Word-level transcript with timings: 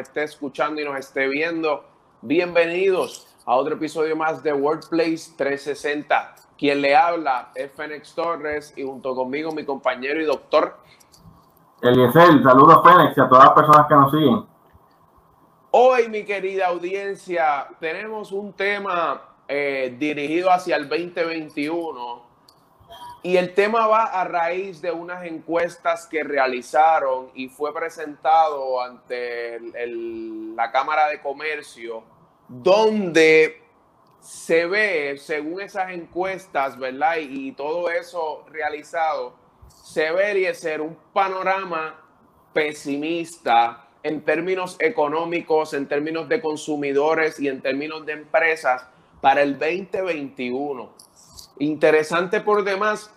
esté 0.00 0.24
escuchando 0.24 0.80
y 0.80 0.84
nos 0.84 0.98
esté 0.98 1.28
viendo, 1.28 1.84
bienvenidos 2.22 3.28
a 3.44 3.54
otro 3.54 3.74
episodio 3.74 4.16
más 4.16 4.42
de 4.42 4.52
Workplace 4.52 5.32
360. 5.36 6.34
Quien 6.58 6.80
le 6.80 6.96
habla 6.96 7.50
es 7.54 7.70
Fénix 7.72 8.14
Torres 8.14 8.72
y 8.76 8.82
junto 8.82 9.14
conmigo 9.14 9.52
mi 9.52 9.64
compañero 9.64 10.20
y 10.20 10.24
doctor. 10.24 10.78
Eliezer, 11.82 12.42
saludos 12.42 12.80
Fénix 12.82 13.16
y 13.16 13.20
a 13.20 13.28
todas 13.28 13.44
las 13.44 13.54
personas 13.54 13.86
que 13.86 13.94
nos 13.94 14.10
siguen. 14.10 14.46
Hoy, 15.72 16.08
mi 16.08 16.24
querida 16.24 16.66
audiencia, 16.68 17.68
tenemos 17.78 18.32
un 18.32 18.52
tema 18.54 19.22
eh, 19.46 19.94
dirigido 19.98 20.50
hacia 20.50 20.76
el 20.76 20.88
2021 20.88 22.29
y 23.22 23.36
el 23.36 23.52
tema 23.54 23.86
va 23.86 24.04
a 24.04 24.24
raíz 24.24 24.80
de 24.80 24.90
unas 24.90 25.26
encuestas 25.26 26.06
que 26.06 26.24
realizaron 26.24 27.30
y 27.34 27.48
fue 27.48 27.74
presentado 27.74 28.80
ante 28.80 29.60
la 30.54 30.70
Cámara 30.72 31.08
de 31.08 31.20
Comercio, 31.20 32.02
donde 32.48 33.62
se 34.20 34.66
ve, 34.66 35.18
según 35.18 35.60
esas 35.60 35.90
encuestas, 35.90 36.78
¿verdad? 36.78 37.16
Y, 37.18 37.52
todo 37.52 37.90
eso 37.90 38.44
realizado, 38.50 39.34
se 39.68 40.10
ve 40.12 40.54
ser 40.54 40.80
un 40.80 40.96
panorama 41.12 42.00
pesimista 42.54 43.86
en 44.02 44.22
términos 44.22 44.76
económicos, 44.78 45.74
en 45.74 45.86
términos 45.86 46.28
de 46.28 46.40
consumidores 46.40 47.38
y 47.38 47.48
en 47.48 47.60
términos 47.60 48.06
de 48.06 48.12
empresas 48.12 48.86
para 49.20 49.42
el 49.42 49.58
2021. 49.58 50.90
Interesante 51.60 52.40
por 52.40 52.64
demás 52.64 53.14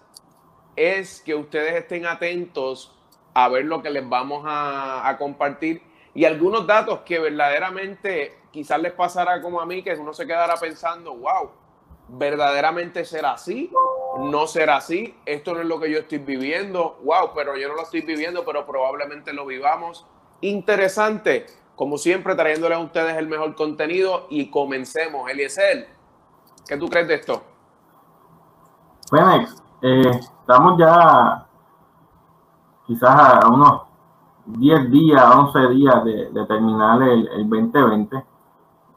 es 0.75 1.21
que 1.21 1.33
ustedes 1.33 1.75
estén 1.75 2.05
atentos 2.05 2.93
a 3.33 3.47
ver 3.47 3.63
lo 3.63 3.81
que 3.81 3.89
les 3.89 4.07
vamos 4.07 4.43
a, 4.45 5.15
compartir 5.17 5.81
y 6.13 6.25
algunos 6.25 6.67
datos 6.67 6.99
que 7.05 7.19
verdaderamente 7.19 8.37
quizás 8.51 8.81
les 8.81 8.91
pasará 8.91 9.41
como 9.41 9.61
a 9.61 9.65
mí, 9.65 9.81
que 9.81 9.93
uno 9.93 10.13
se 10.13 10.27
quedará 10.27 10.57
pensando, 10.57 11.15
wow, 11.15 11.51
verdaderamente 12.09 13.05
será 13.05 13.31
así, 13.31 13.71
no 14.19 14.45
será 14.45 14.75
así, 14.75 15.15
esto 15.25 15.53
no 15.53 15.61
es 15.61 15.65
lo 15.65 15.79
que 15.79 15.89
yo 15.89 15.99
estoy 15.99 16.17
viviendo, 16.17 16.99
wow, 17.01 17.31
pero 17.33 17.55
yo 17.55 17.69
no 17.69 17.75
lo 17.75 17.83
estoy 17.83 18.01
viviendo, 18.01 18.43
pero 18.43 18.65
probablemente 18.65 19.31
lo 19.31 19.45
vivamos. 19.45 20.05
Interesante, 20.41 21.45
como 21.77 21.97
siempre, 21.97 22.35
trayéndole 22.35 22.75
a 22.75 22.79
ustedes 22.79 23.15
el 23.15 23.27
mejor 23.27 23.55
contenido 23.55 24.27
y 24.29 24.51
comencemos. 24.51 25.31
Eliezer, 25.31 25.87
¿qué 26.67 26.75
tú 26.75 26.89
crees 26.89 27.07
de 27.07 27.15
esto? 27.15 27.52
Fénix, 29.13 29.63
eh, 29.79 30.09
estamos 30.09 30.75
ya 30.79 31.45
quizás 32.87 33.43
a 33.43 33.47
unos 33.47 33.83
10 34.45 34.89
días, 34.89 35.35
11 35.35 35.67
días 35.69 36.03
de, 36.03 36.45
terminar 36.47 36.99
el, 37.03 37.47
2020. 37.47 38.25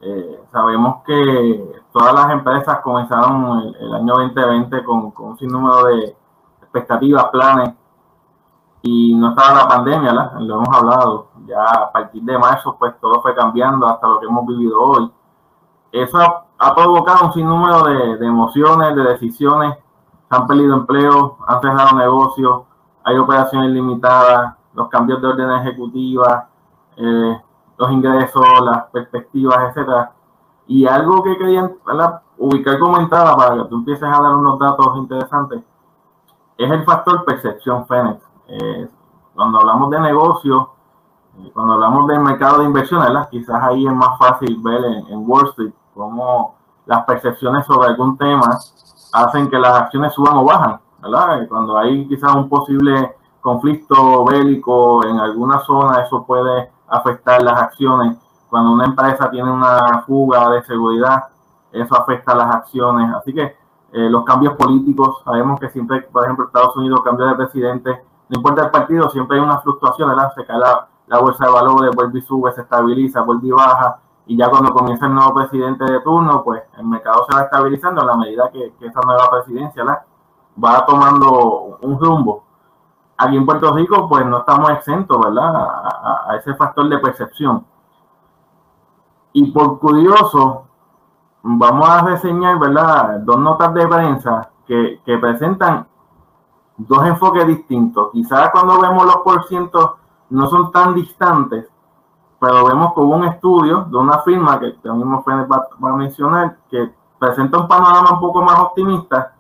Eh, 0.00 0.41
sabemos 0.50 1.03
que 1.05 1.83
todas 1.92 2.14
las 2.14 2.31
empresas 2.31 2.81
comenzaron 2.81 3.75
el, 3.78 3.94
año 3.94 4.14
2020 4.14 4.84
con, 4.84 5.11
con, 5.11 5.28
un 5.31 5.39
sinnúmero 5.39 5.84
de 5.84 6.17
expectativas, 6.62 7.27
planes, 7.27 7.75
y 8.83 9.14
no 9.14 9.31
estaba 9.31 9.64
la 9.64 9.69
pandemia, 9.69 10.12
lo 10.12 10.55
hemos 10.56 10.76
hablado. 10.76 11.28
Ya 11.47 11.62
a 11.62 11.93
partir 11.93 12.22
de 12.22 12.38
marzo, 12.38 12.75
pues 12.78 12.99
todo 13.00 13.21
fue 13.21 13.34
cambiando 13.34 13.87
hasta 13.87 14.09
lo 14.09 14.19
que 14.19 14.26
hemos 14.26 14.47
vivido 14.47 14.81
hoy. 14.81 15.12
Eso 15.93 16.19
ha, 16.59 16.75
provocado 16.75 17.26
un 17.26 17.32
sinnúmero 17.34 17.84
de, 17.84 18.16
de 18.16 18.26
emociones, 18.26 18.97
de 18.97 19.03
decisiones 19.03 19.76
han 20.28 20.47
perdido 20.47 20.75
empleo, 20.75 21.38
han 21.47 21.60
cerrado 21.60 21.97
negocios, 21.97 22.62
hay 23.04 23.16
operaciones 23.16 23.70
limitadas, 23.70 24.54
los 24.75 24.88
cambios 24.88 25.20
de 25.22 25.28
orden 25.28 25.50
ejecutiva, 25.53 26.48
eh, 26.97 27.41
los 27.78 27.92
ingresos, 27.92 28.44
las 28.62 28.84
perspectivas, 28.91 29.69
etcétera. 29.69 30.12
Y 30.66 30.87
algo 30.87 31.22
que 31.22 31.37
querían 31.37 31.76
ubicar 32.38 32.78
como 32.78 32.98
entrada 32.98 33.37
para 33.37 33.56
que 33.56 33.69
tú 33.69 33.76
empieces 33.76 34.09
a 34.09 34.20
dar 34.20 34.34
unos 34.34 34.59
datos 34.59 34.97
interesantes 34.97 35.62
es 36.58 36.70
el 36.70 36.84
factor 36.84 37.25
percepción 37.25 37.87
Fénix. 37.87 38.22
Eh, 38.48 38.88
cuando 39.34 39.60
hablamos 39.60 39.91
de 39.91 40.00
negocios, 40.00 40.66
eh, 41.38 41.50
cuando 41.53 41.75
hablamos 41.75 42.06
del 42.08 42.20
mercado 42.20 42.58
de 42.58 42.64
inversiones, 42.64 43.08
quizás 43.31 43.62
ahí 43.62 43.87
es 43.87 43.93
más 43.93 44.19
fácil 44.19 44.58
ver 44.62 44.84
en, 44.84 45.06
en 45.08 45.31
Wall 45.31 45.48
Street 45.48 45.72
cómo 45.94 46.56
las 46.87 47.04
percepciones 47.04 47.66
sobre 47.66 47.88
algún 47.88 48.16
tema 48.16 48.58
hacen 49.12 49.50
que 49.50 49.59
las 49.59 49.72
acciones 49.75 50.12
suban 50.12 50.37
o 50.37 50.44
bajan, 50.44 50.81
¿verdad? 51.03 51.47
Cuando 51.49 51.77
hay 51.78 52.06
quizás 52.09 52.34
un 52.34 52.49
posible 52.49 53.17
conflicto 53.41 54.25
bélico 54.25 55.05
en 55.05 55.19
alguna 55.19 55.61
zona, 55.61 56.03
eso 56.03 56.25
puede 56.25 56.71
afectar 56.89 57.43
las 57.43 57.61
acciones. 57.61 58.17
Cuando 58.49 58.72
una 58.72 58.87
empresa 58.87 59.31
tiene 59.31 59.50
una 59.50 60.03
fuga 60.06 60.50
de 60.50 60.62
seguridad, 60.65 61.25
eso 61.72 61.97
afecta 62.00 62.34
las 62.34 62.55
acciones. 62.55 63.15
Así 63.15 63.33
que 63.33 63.43
eh, 63.93 64.11
los 64.11 64.25
cambios 64.25 64.55
políticos, 64.55 65.23
sabemos 65.25 65.61
que 65.61 65.69
siempre, 65.71 66.03
por 66.03 66.25
ejemplo, 66.25 66.47
Estados 66.47 66.77
Unidos 66.77 67.00
cambia 67.05 67.27
de 67.27 67.34
presidente, 67.34 67.91
no 68.28 68.38
importa 68.38 68.65
el 68.65 68.71
partido, 68.71 69.09
siempre 69.11 69.38
hay 69.38 69.44
una 69.44 69.61
fluctuación, 69.61 70.09
¿verdad? 70.09 70.33
Se 70.34 70.44
cae 70.44 70.59
la, 70.59 70.88
la 71.06 71.19
bolsa 71.21 71.47
de 71.47 71.53
valores, 71.53 71.94
vuelve 71.94 72.19
y 72.19 72.23
sube, 72.23 72.53
se 72.53 72.62
estabiliza, 72.62 73.23
vuelve 73.23 73.49
y 73.49 73.53
baja 73.53 74.00
y 74.26 74.37
ya 74.37 74.50
cuando 74.50 74.75
comienza 74.75 75.06
el 75.06 75.14
nuevo 75.14 75.34
presidente 75.34 75.84
de 75.84 76.00
turno, 76.00 76.42
pues 76.42 76.62
el 76.76 76.84
mercado 76.84 77.25
se 77.28 77.37
va 77.37 77.44
estabilizando 77.44 78.03
a 78.03 78.06
la 78.06 78.16
medida 78.16 78.50
que, 78.50 78.75
esa 78.81 79.00
nueva 79.03 79.31
presidencia 79.31 79.84
va 79.84 80.84
tomando 80.84 81.78
un 81.81 81.98
rumbo. 81.98 82.44
Aquí 83.19 83.37
en 83.37 83.47
Puerto 83.47 83.72
Rico, 83.72 84.09
pues 84.09 84.26
no 84.26 84.38
estamos 84.38 84.70
exentos, 84.70 85.19
¿verdad? 85.20 85.54
A, 85.54 86.37
ese 86.37 86.54
factor 86.54 86.88
de 86.88 86.98
percepción. 86.98 87.64
Y 89.32 89.53
por 89.53 89.78
curioso, 89.78 90.64
vamos 91.43 91.88
a 91.88 92.03
reseñar, 92.03 92.58
¿verdad? 92.58 93.20
Dos 93.20 93.38
notas 93.38 93.72
de 93.75 93.87
prensa 93.87 94.50
que, 94.66 95.00
que 95.04 95.19
presentan 95.19 95.87
dos 96.78 97.06
enfoques 97.06 97.47
distintos. 97.47 98.10
Quizás 98.12 98.50
cuando 98.50 98.81
vemos 98.81 99.06
los 99.06 99.19
porcientos 99.19 99.93
no 100.31 100.48
son 100.48 100.72
tan 100.72 100.94
distantes, 100.94 101.69
pero 102.47 102.65
vemos 102.65 102.95
que 102.95 103.01
hubo 103.01 103.17
un 103.17 103.25
estudio 103.25 103.89
de 103.91 103.97
una 103.97 104.21
firma 104.21 104.61
que 104.61 104.71
también 104.75 105.12
va, 105.12 105.69
va, 105.84 105.91
a 105.91 105.97
mencionar 105.97 106.57
que 106.71 106.93
presenta 107.19 107.59
un 107.59 107.67
panorama 107.67 108.12
un 108.12 108.21
poco 108.21 108.41
más 108.41 108.57
optimista 108.61 109.33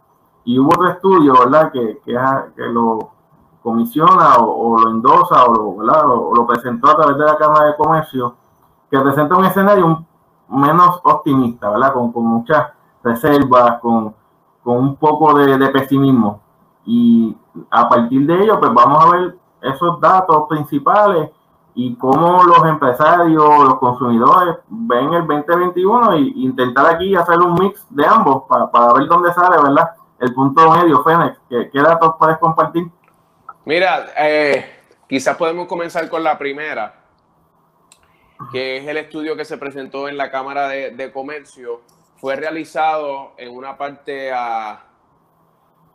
y 0.44 0.58
hubo 0.58 0.70
otro 0.70 0.88
estudio, 0.88 1.34
¿verdad?, 1.34 1.70
que, 1.70 2.00
que, 2.04 2.12
lo 2.72 3.10
comisiona 3.62 4.38
o, 4.38 4.76
lo 4.80 4.90
endosa 4.90 5.44
o 5.44 5.54
lo, 5.54 5.76
¿verdad? 5.76 6.04
o 6.06 6.34
lo 6.34 6.46
presentó 6.48 6.88
a 6.88 6.96
través 6.96 7.16
de 7.16 7.26
la 7.26 7.36
Cámara 7.36 7.66
de 7.66 7.76
Comercio, 7.76 8.34
que 8.90 8.98
presenta 8.98 9.36
un 9.36 9.44
escenario 9.44 10.04
menos 10.48 11.00
optimista, 11.04 11.70
¿verdad?, 11.70 11.92
con, 11.92 12.10
con 12.10 12.24
muchas 12.24 12.72
reservas, 13.04 13.80
con, 13.80 14.16
con 14.64 14.78
un 14.78 14.96
poco 14.96 15.32
de, 15.38 15.56
de 15.56 15.68
pesimismo. 15.68 16.40
Y 16.84 17.36
a 17.70 17.88
partir 17.88 18.26
de 18.26 18.42
ello, 18.42 18.58
pues 18.58 18.74
vamos 18.74 19.04
a 19.04 19.10
ver 19.10 19.38
esos 19.62 20.00
datos 20.00 20.48
principales 20.48 21.30
y 21.78 21.94
cómo 21.96 22.42
los 22.42 22.64
empresarios, 22.64 23.64
los 23.64 23.78
consumidores 23.78 24.56
ven 24.66 25.12
el 25.12 25.26
2021 25.26 26.12
e 26.14 26.20
intentar 26.36 26.94
aquí 26.94 27.14
hacer 27.14 27.36
un 27.36 27.52
mix 27.52 27.84
de 27.90 28.06
ambos 28.06 28.44
para, 28.48 28.94
ver 28.94 29.06
dónde 29.06 29.30
sale, 29.34 29.62
¿verdad? 29.62 29.90
El 30.18 30.32
punto 30.32 30.70
medio, 30.70 31.04
Fénix. 31.04 31.38
¿Qué, 31.50 31.78
datos 31.78 32.14
puedes 32.18 32.38
compartir? 32.38 32.86
Mira, 33.66 34.06
eh, 34.16 34.64
quizás 35.06 35.36
podemos 35.36 35.66
comenzar 35.66 36.08
con 36.08 36.24
la 36.24 36.38
primera, 36.38 36.94
que 38.50 38.78
es 38.78 38.88
el 38.88 38.96
estudio 38.96 39.36
que 39.36 39.44
se 39.44 39.58
presentó 39.58 40.08
en 40.08 40.16
la 40.16 40.30
Cámara 40.30 40.68
de, 40.68 40.92
de 40.92 41.12
Comercio. 41.12 41.82
Fue 42.16 42.36
realizado 42.36 43.32
en 43.36 43.54
una 43.54 43.76
parte 43.76 44.32
a 44.32 44.82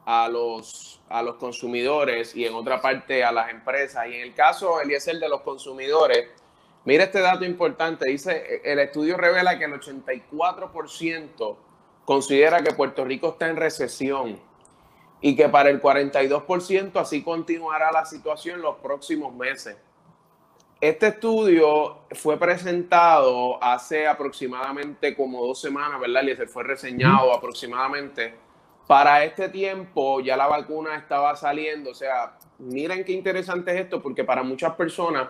a 0.06 0.28
los, 0.28 1.02
a 1.10 1.22
los 1.22 1.36
consumidores 1.36 2.36
y 2.36 2.46
en 2.46 2.54
otra 2.54 2.82
parte 2.82 3.24
a 3.24 3.32
las 3.32 3.50
empresas. 3.50 4.08
Y 4.08 4.16
en 4.16 4.22
el 4.22 4.34
caso, 4.34 4.82
Eliezer, 4.82 5.20
de 5.20 5.30
los 5.30 5.42
consumidores, 5.42 6.28
mira 6.86 7.04
este 7.06 7.22
dato 7.22 7.46
importante. 7.46 8.10
Dice, 8.10 8.62
el 8.64 8.80
estudio 8.80 9.18
revela 9.18 9.58
que 9.58 9.66
el 9.66 9.74
84% 9.74 11.58
considera 12.06 12.64
que 12.64 12.74
Puerto 12.74 13.06
Rico 13.06 13.30
está 13.30 13.48
en 13.48 13.58
recesión 13.58 14.40
y 15.22 15.36
que 15.36 15.48
para 15.50 15.70
el 15.70 15.82
42% 15.82 17.00
así 17.00 17.24
continuará 17.24 17.92
la 17.92 18.06
situación 18.06 18.62
los 18.62 18.78
próximos 18.78 19.34
meses. 19.36 19.78
Este 20.82 21.10
estudio 21.10 22.00
fue 22.10 22.40
presentado 22.40 23.64
hace 23.64 24.08
aproximadamente 24.08 25.16
como 25.16 25.46
dos 25.46 25.62
semanas, 25.62 26.00
¿verdad? 26.00 26.24
Y 26.24 26.36
se 26.36 26.48
fue 26.48 26.64
reseñado 26.64 27.32
aproximadamente 27.36 28.34
para 28.88 29.24
este 29.24 29.50
tiempo 29.50 30.20
ya 30.20 30.36
la 30.36 30.48
vacuna 30.48 30.96
estaba 30.96 31.36
saliendo. 31.36 31.92
O 31.92 31.96
sea, 31.96 32.38
miren 32.60 33.04
qué 33.04 33.14
interesante 33.14 33.72
es 33.72 33.82
esto, 33.82 34.02
porque 34.02 34.24
para 34.24 34.44
muchas 34.44 34.76
personas 34.76 35.30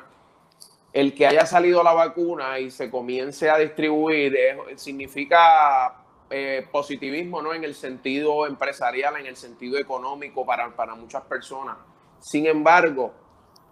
el 0.94 1.14
que 1.14 1.26
haya 1.26 1.46
salido 1.46 1.84
la 1.84 1.94
vacuna 1.94 2.60
y 2.60 2.70
se 2.70 2.90
comience 2.90 3.50
a 3.50 3.58
distribuir 3.58 4.36
significa 4.76 6.04
eh, 6.30 6.68
positivismo, 6.72 7.42
¿no? 7.42 7.54
En 7.54 7.64
el 7.64 7.76
sentido 7.76 8.46
empresarial, 8.46 9.18
en 9.18 9.26
el 9.26 9.36
sentido 9.36 9.78
económico 9.78 10.46
para, 10.46 10.76
para 10.76 10.96
muchas 10.96 11.24
personas. 11.24 11.78
Sin 12.20 12.46
embargo, 12.46 13.14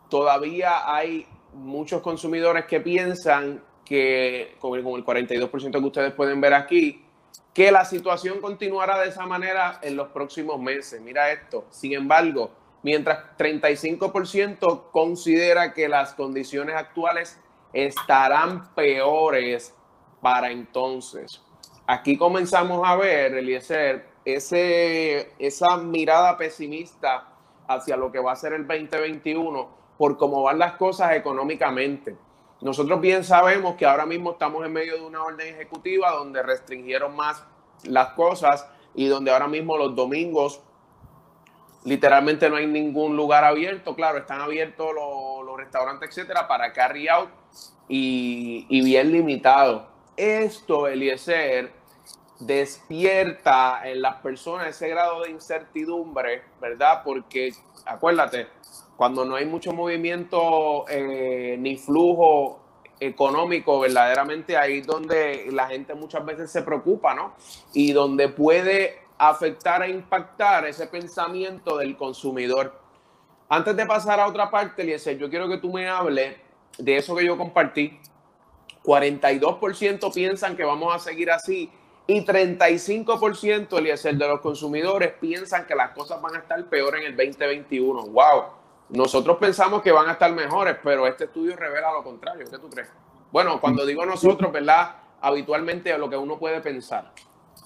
todavía 0.09 0.93
hay 0.93 1.27
muchos 1.53 2.01
consumidores 2.01 2.65
que 2.65 2.79
piensan 2.79 3.63
que, 3.85 4.55
con 4.59 4.77
el 4.77 4.85
42% 4.85 5.71
que 5.71 5.77
ustedes 5.79 6.13
pueden 6.13 6.39
ver 6.39 6.53
aquí, 6.53 7.03
que 7.53 7.71
la 7.71 7.85
situación 7.85 8.39
continuará 8.39 8.99
de 8.99 9.09
esa 9.09 9.25
manera 9.25 9.79
en 9.81 9.95
los 9.95 10.09
próximos 10.09 10.59
meses. 10.59 11.01
Mira 11.01 11.31
esto. 11.31 11.65
Sin 11.69 11.93
embargo, 11.93 12.51
mientras 12.83 13.37
35% 13.37 14.91
considera 14.91 15.73
que 15.73 15.89
las 15.89 16.13
condiciones 16.13 16.75
actuales 16.75 17.39
estarán 17.73 18.73
peores 18.75 19.73
para 20.21 20.51
entonces. 20.51 21.41
Aquí 21.85 22.17
comenzamos 22.17 22.87
a 22.87 22.95
ver, 22.95 23.33
Eliezer, 23.33 24.07
esa 24.25 25.77
mirada 25.77 26.37
pesimista 26.37 27.27
hacia 27.67 27.97
lo 27.97 28.11
que 28.11 28.19
va 28.19 28.31
a 28.31 28.35
ser 28.35 28.53
el 28.53 28.67
2021 28.67 29.69
por 29.97 30.17
cómo 30.17 30.43
van 30.43 30.59
las 30.59 30.73
cosas 30.73 31.13
económicamente. 31.13 32.15
Nosotros 32.61 32.99
bien 32.99 33.23
sabemos 33.23 33.75
que 33.75 33.85
ahora 33.85 34.05
mismo 34.05 34.31
estamos 34.31 34.65
en 34.65 34.73
medio 34.73 34.95
de 34.95 35.01
una 35.01 35.23
orden 35.23 35.47
ejecutiva 35.47 36.11
donde 36.11 36.43
restringieron 36.43 37.15
más 37.15 37.43
las 37.83 38.09
cosas 38.09 38.67
y 38.93 39.07
donde 39.07 39.31
ahora 39.31 39.47
mismo 39.47 39.77
los 39.77 39.95
domingos 39.95 40.61
literalmente 41.85 42.49
no 42.49 42.57
hay 42.57 42.67
ningún 42.67 43.15
lugar 43.15 43.45
abierto. 43.45 43.95
Claro, 43.95 44.17
están 44.19 44.41
abiertos 44.41 44.93
los, 44.93 45.57
restaurantes, 45.57 46.09
etcétera, 46.09 46.47
para 46.47 46.71
carry 46.71 47.07
out 47.07 47.29
y, 47.87 48.65
y 48.69 48.83
bien 48.83 49.11
limitado. 49.11 49.87
Esto, 50.15 50.87
Eliezer, 50.87 51.71
despierta 52.39 53.81
en 53.83 54.01
las 54.01 54.15
personas 54.15 54.67
ese 54.67 54.87
grado 54.87 55.21
de 55.21 55.31
incertidumbre, 55.31 56.43
¿verdad? 56.61 57.01
Porque 57.03 57.51
acuérdate, 57.85 58.47
cuando 58.99 59.23
no 59.23 59.35
hay 59.37 59.45
mucho 59.45 59.71
movimiento 59.71 60.83
eh, 60.89 61.55
ni 61.57 61.77
flujo 61.77 62.59
económico, 62.99 63.79
verdaderamente 63.79 64.57
ahí 64.57 64.79
es 64.79 64.87
donde 64.87 65.47
la 65.53 65.67
gente 65.67 65.95
muchas 65.95 66.25
veces 66.25 66.51
se 66.51 66.63
preocupa, 66.63 67.15
¿no? 67.15 67.33
Y 67.71 67.93
donde 67.93 68.27
puede 68.27 68.99
afectar 69.17 69.83
e 69.83 69.89
impactar 69.89 70.67
ese 70.67 70.85
pensamiento 70.87 71.77
del 71.77 71.95
consumidor. 71.95 72.77
Antes 73.47 73.77
de 73.77 73.85
pasar 73.85 74.19
a 74.19 74.27
otra 74.27 74.51
parte, 74.51 74.81
Eliezer, 74.81 75.17
yo 75.17 75.29
quiero 75.29 75.47
que 75.47 75.59
tú 75.59 75.71
me 75.71 75.87
hables 75.87 76.35
de 76.77 76.97
eso 76.97 77.15
que 77.15 77.25
yo 77.25 77.37
compartí. 77.37 77.97
42% 78.83 80.13
piensan 80.13 80.57
que 80.57 80.65
vamos 80.65 80.93
a 80.93 80.99
seguir 80.99 81.31
así 81.31 81.71
y 82.05 82.25
35%, 82.25 83.77
Eliezer, 83.77 84.17
de 84.17 84.27
los 84.27 84.41
consumidores 84.41 85.13
piensan 85.21 85.65
que 85.65 85.75
las 85.75 85.91
cosas 85.91 86.21
van 86.21 86.35
a 86.35 86.39
estar 86.39 86.61
peor 86.65 86.97
en 86.97 87.03
el 87.03 87.15
2021. 87.15 88.07
¡Wow! 88.07 88.58
Nosotros 88.89 89.37
pensamos 89.37 89.81
que 89.81 89.91
van 89.91 90.07
a 90.07 90.13
estar 90.13 90.31
mejores, 90.33 90.77
pero 90.83 91.05
este 91.05 91.25
estudio 91.25 91.55
revela 91.55 91.93
lo 91.93 92.03
contrario. 92.03 92.45
¿Qué 92.49 92.57
tú 92.57 92.69
crees? 92.69 92.89
Bueno, 93.31 93.59
cuando 93.61 93.85
digo 93.85 94.05
nosotros, 94.05 94.51
¿verdad? 94.51 94.95
Habitualmente 95.21 95.95
lo 95.97 96.09
que 96.09 96.17
uno 96.17 96.37
puede 96.37 96.59
pensar. 96.61 97.11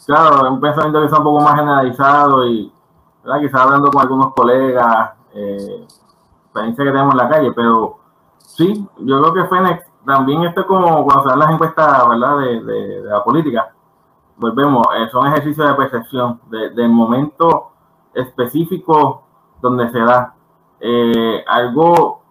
Claro, 0.06 0.52
un 0.52 0.60
pensamiento 0.60 1.00
que 1.00 1.06
está 1.06 1.18
un 1.20 1.24
poco 1.24 1.40
más 1.40 1.56
generalizado 1.56 2.46
y 2.46 2.72
¿verdad? 3.24 3.40
quizás 3.40 3.62
hablando 3.62 3.90
con 3.90 4.02
algunos 4.02 4.34
colegas, 4.34 5.12
eh, 5.34 5.86
experiencia 6.46 6.84
que 6.84 6.92
tenemos 6.92 7.14
en 7.14 7.18
la 7.18 7.30
calle, 7.30 7.52
pero 7.56 8.00
sí, 8.38 8.86
yo 8.98 9.22
creo 9.22 9.34
que 9.34 9.46
Fénix 9.46 9.86
también 10.06 10.44
esto 10.44 10.62
es 10.62 10.68
como 10.68 11.06
cuando 11.06 11.24
se 11.24 11.30
dan 11.30 11.40
las 11.40 11.52
encuestas 11.52 12.10
¿verdad? 12.10 12.38
De, 12.40 13.02
la 13.06 13.24
política 13.24 13.74
volvemos, 14.36 14.86
eh, 14.98 15.08
son 15.12 15.28
ejercicios 15.28 15.68
de 15.68 15.74
percepción 15.76 16.42
del 16.50 16.90
momento 16.90 17.72
específico 18.14 19.24
donde 19.62 19.90
se 19.90 20.00
da. 20.00 20.36
Eh, 20.86 21.44
algo, 21.48 22.22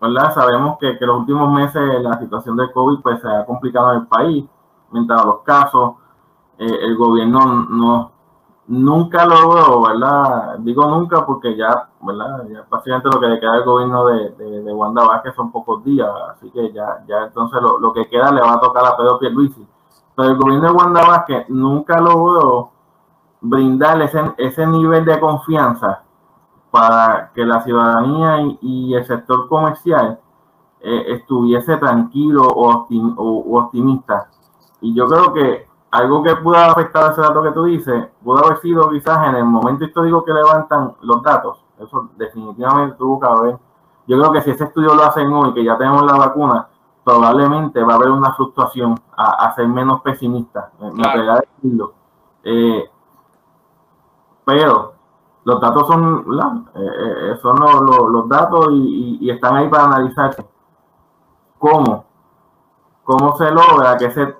¿verdad? 0.00 0.32
Sabemos 0.32 0.78
que, 0.78 0.96
que 0.98 1.04
los 1.04 1.18
últimos 1.18 1.52
meses 1.52 1.82
la 2.00 2.16
situación 2.18 2.56
del 2.56 2.70
COVID 2.70 3.00
pues, 3.02 3.20
se 3.20 3.28
ha 3.28 3.44
complicado 3.44 3.92
en 3.92 4.00
el 4.00 4.06
país, 4.06 4.44
mientras 4.92 5.24
los 5.24 5.40
casos, 5.40 5.94
eh, 6.58 6.78
el 6.82 6.96
gobierno 6.96 7.44
no, 7.44 8.12
nunca 8.68 9.26
logró, 9.26 9.82
¿verdad? 9.82 10.58
Digo 10.60 10.86
nunca 10.86 11.26
porque 11.26 11.56
ya, 11.56 11.88
¿verdad? 12.00 12.46
Ya 12.48 12.64
básicamente 12.70 13.08
lo 13.12 13.20
que 13.20 13.26
le 13.26 13.40
queda 13.40 13.54
al 13.54 13.64
gobierno 13.64 14.06
de, 14.06 14.30
de, 14.30 14.62
de 14.62 14.72
Wanda 14.72 15.04
Vázquez 15.04 15.34
son 15.34 15.50
pocos 15.50 15.82
días, 15.82 16.08
así 16.30 16.50
que 16.50 16.72
ya, 16.72 17.04
ya 17.08 17.24
entonces 17.24 17.60
lo, 17.60 17.80
lo 17.80 17.92
que 17.92 18.08
queda 18.08 18.30
le 18.30 18.40
va 18.40 18.54
a 18.54 18.60
tocar 18.60 18.86
a 18.86 18.96
Pedro 18.96 19.18
Pierluisi 19.18 19.66
pero 20.14 20.28
el 20.28 20.36
gobierno 20.36 20.68
de 20.68 20.74
Wanda 20.74 21.06
Vázquez 21.06 21.48
nunca 21.48 21.98
logró 22.00 22.70
brindar 23.40 24.00
ese, 24.02 24.20
ese 24.38 24.66
nivel 24.66 25.04
de 25.04 25.18
confianza 25.18 26.02
para 26.72 27.30
que 27.34 27.44
la 27.44 27.60
ciudadanía 27.60 28.56
y, 28.62 28.94
el 28.94 29.04
sector 29.06 29.46
comercial 29.46 30.18
eh, 30.80 31.04
estuviese 31.08 31.76
tranquilo 31.76 32.48
o, 32.48 33.58
optimista. 33.58 34.30
Y 34.80 34.94
yo 34.94 35.06
creo 35.06 35.34
que 35.34 35.68
algo 35.90 36.22
que 36.22 36.34
pudo 36.36 36.56
afectar 36.56 37.12
ese 37.12 37.20
dato 37.20 37.42
que 37.42 37.50
tú 37.50 37.64
dices, 37.64 38.08
pudo 38.24 38.42
haber 38.42 38.58
sido 38.60 38.88
quizás 38.88 39.28
en 39.28 39.34
el 39.34 39.44
momento 39.44 39.84
histórico 39.84 40.24
que 40.24 40.32
levantan 40.32 40.94
los 41.02 41.22
datos. 41.22 41.62
Eso 41.78 42.08
definitivamente 42.16 42.96
tuvo 42.96 43.20
que 43.20 43.26
haber. 43.26 43.58
Yo 44.06 44.18
creo 44.18 44.32
que 44.32 44.40
si 44.40 44.52
ese 44.52 44.64
estudio 44.64 44.94
lo 44.94 45.04
hacen 45.04 45.30
hoy, 45.30 45.52
que 45.52 45.62
ya 45.62 45.76
tenemos 45.76 46.04
la 46.06 46.16
vacuna, 46.16 46.68
probablemente 47.04 47.84
va 47.84 47.92
a 47.92 47.96
haber 47.96 48.10
una 48.10 48.32
fluctuación 48.32 48.98
a, 49.14 49.54
ser 49.54 49.68
menos 49.68 50.00
pesimista, 50.00 50.70
me 50.80 50.90
claro. 50.90 51.42
decirlo. 51.60 51.92
Eh, 52.44 52.90
pero 54.46 54.91
los 55.44 55.60
datos 55.60 55.86
son, 55.86 56.24
eh, 56.74 56.80
eh, 56.80 57.36
son 57.42 57.58
los, 57.58 58.28
datos 58.28 58.68
y, 58.72 59.28
están 59.30 59.56
ahí 59.56 59.68
para 59.68 59.84
analizarse. 59.84 60.46
¿Cómo? 61.58 62.04
¿Cómo 63.04 63.36
se 63.36 63.50
logra 63.50 63.96
que 63.96 64.06
ese 64.06 64.36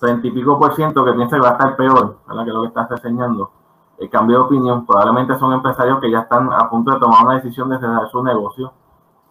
30 0.00 0.26
y 0.26 0.30
pico 0.30 0.58
por 0.58 0.74
ciento 0.74 1.04
que 1.04 1.12
piensa 1.12 1.36
que 1.36 1.42
va 1.42 1.50
a 1.50 1.52
estar 1.52 1.76
peor, 1.76 2.18
¿verdad? 2.28 2.44
que 2.44 2.50
es 2.50 2.54
lo 2.54 2.62
que 2.62 2.68
estás 2.68 2.90
enseñando, 2.92 3.50
el 3.98 4.10
cambio 4.10 4.38
de 4.38 4.44
opinión? 4.44 4.86
Probablemente 4.86 5.38
son 5.38 5.52
empresarios 5.52 6.00
que 6.00 6.10
ya 6.10 6.20
están 6.20 6.52
a 6.52 6.68
punto 6.70 6.92
de 6.92 7.00
tomar 7.00 7.24
una 7.24 7.34
decisión 7.34 7.68
de 7.70 7.78
cerrar 7.78 8.08
su 8.08 8.22
negocio, 8.22 8.72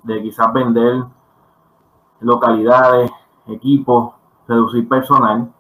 de 0.04 0.22
quizás 0.22 0.52
vender 0.52 1.04
localidades, 2.20 3.12
equipos, 3.48 4.14
reducir 4.48 4.88
personal. 4.88 5.52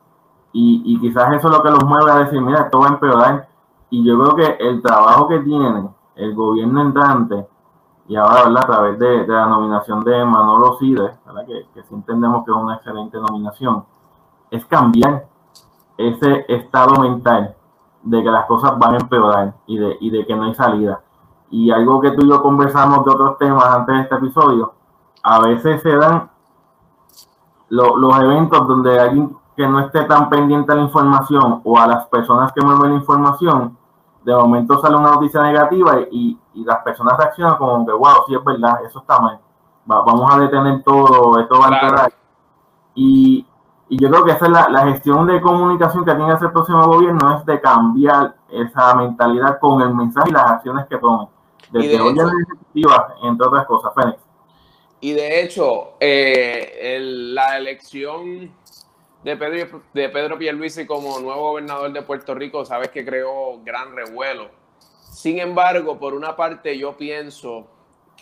Y, 0.56 1.00
quizás 1.00 1.34
eso 1.34 1.48
es 1.48 1.58
lo 1.58 1.64
que 1.64 1.72
los 1.72 1.84
mueve 1.84 2.12
a 2.12 2.20
decir, 2.20 2.40
mira, 2.40 2.62
esto 2.62 2.80
va 2.80 2.88
a 2.88 2.90
empeorar. 2.90 3.48
Y 3.94 4.04
yo 4.04 4.18
creo 4.18 4.36
que 4.36 4.58
el 4.60 4.82
trabajo 4.82 5.28
que 5.28 5.38
tiene 5.42 5.88
el 6.16 6.34
gobierno 6.34 6.82
entrante, 6.82 7.48
y 8.08 8.16
ahora 8.16 8.60
a 8.60 8.66
través 8.66 8.98
de, 8.98 9.28
la 9.28 9.46
nominación 9.46 10.04
de 10.04 10.26
Manolo 10.26 10.80
Cide, 10.80 11.12
que, 11.46 11.68
que 11.76 11.84
sí 11.84 11.94
entendemos 11.94 12.44
que 12.44 12.50
es 12.50 12.58
una 12.58 12.78
excelente 12.78 13.20
nominación, 13.20 13.86
es 14.50 14.66
cambiar 14.66 15.28
ese 15.96 16.44
estado 16.48 17.04
mental 17.04 17.56
de 18.02 18.24
que 18.24 18.32
las 18.32 18.46
cosas 18.46 18.80
van 18.80 18.96
a 18.96 18.98
empeorar 18.98 19.54
y 19.68 19.78
de, 19.78 19.96
y 20.00 20.10
de 20.10 20.26
que 20.26 20.36
no 20.36 20.46
hay 20.46 20.56
salida. 20.56 21.02
Y 21.52 21.70
algo 21.70 22.02
que 22.02 22.10
tú 22.14 22.26
y 22.26 22.30
yo 22.30 22.42
conversamos 22.42 23.06
de 23.06 23.12
otros 23.12 23.38
temas 23.38 23.66
antes 23.66 23.96
de 23.96 24.02
este 24.02 24.16
episodio, 24.16 24.74
a 25.22 25.40
veces 25.40 25.84
se 25.84 25.96
dan 25.96 26.32
los 27.70 28.20
eventos 28.22 28.68
donde 28.68 29.00
alguien 29.00 29.38
que 29.56 29.68
no 29.68 29.82
esté 29.82 30.06
tan 30.06 30.32
pendiente 30.32 30.72
a 30.72 30.78
la 30.78 30.82
información 30.82 31.62
o 31.64 31.78
a 31.78 31.86
las 31.86 32.08
personas 32.08 32.52
que 32.54 32.66
mueven 32.66 32.94
la 32.94 32.98
información, 32.98 33.78
de 34.24 34.34
momento 34.36 34.80
sale 34.80 34.96
una 34.96 35.12
noticia 35.12 35.42
negativa 35.42 36.00
y, 36.12 36.38
y 36.54 36.64
las 36.64 36.80
personas 36.80 37.18
reaccionan 37.18 37.58
como 37.58 37.86
que, 37.86 37.92
wow, 37.92 38.24
sí 38.28 38.36
es 38.36 38.44
verdad, 38.44 38.86
eso 38.86 39.00
está 39.00 39.20
mal. 39.20 39.40
vamos 39.86 40.34
a 40.34 40.40
detener 40.40 40.82
todo, 40.84 41.40
esto 41.40 41.60
va 41.60 41.68
a 41.68 41.80
entrar. 41.80 42.14
Y, 42.96 43.46
y 43.90 44.02
yo 44.02 44.10
creo 44.10 44.24
que 44.24 44.32
esa 44.32 44.46
es 44.46 44.52
la, 44.52 44.70
la, 44.70 44.88
gestión 44.88 45.28
de 45.28 45.42
comunicación 45.42 46.06
que 46.06 46.12
tiene 46.12 46.28
que 46.28 46.36
hacer 46.36 46.48
el 46.48 46.54
próximo 46.54 46.86
gobierno, 46.86 47.38
es 47.38 47.46
de 47.46 47.60
cambiar 47.60 48.36
esa 48.50 48.96
mentalidad 48.96 49.60
con 49.60 49.82
el 49.82 49.94
mensaje 49.94 50.30
y 50.30 50.34
las 50.34 50.52
acciones 50.52 50.86
que 50.88 50.98
tomen. 50.98 51.28
Desde 51.72 52.00
hoy 52.00 52.16
entre 53.24 53.48
otras 53.48 53.66
cosas, 53.66 53.92
Fénix. 53.96 54.20
Y 55.02 55.12
de 55.12 55.42
hecho, 55.42 55.96
eh, 56.00 56.98
la 57.02 57.58
elección 57.58 58.54
de 59.24 59.38
Pedro, 59.38 59.82
de 59.94 60.10
Pedro 60.10 60.38
Pierluisi 60.38 60.86
como 60.86 61.20
nuevo 61.20 61.52
gobernador 61.52 61.92
de 61.92 62.02
Puerto 62.02 62.36
Rico, 62.36 62.66
sabes 62.66 62.90
que 62.90 63.06
creó 63.06 63.62
gran 63.64 63.96
revuelo. 63.96 64.50
Sin 65.12 65.40
embargo, 65.40 66.00
por 66.00 66.14
una 66.14 66.36
parte 66.36 66.78
yo 66.78 66.98
pienso 66.98 67.68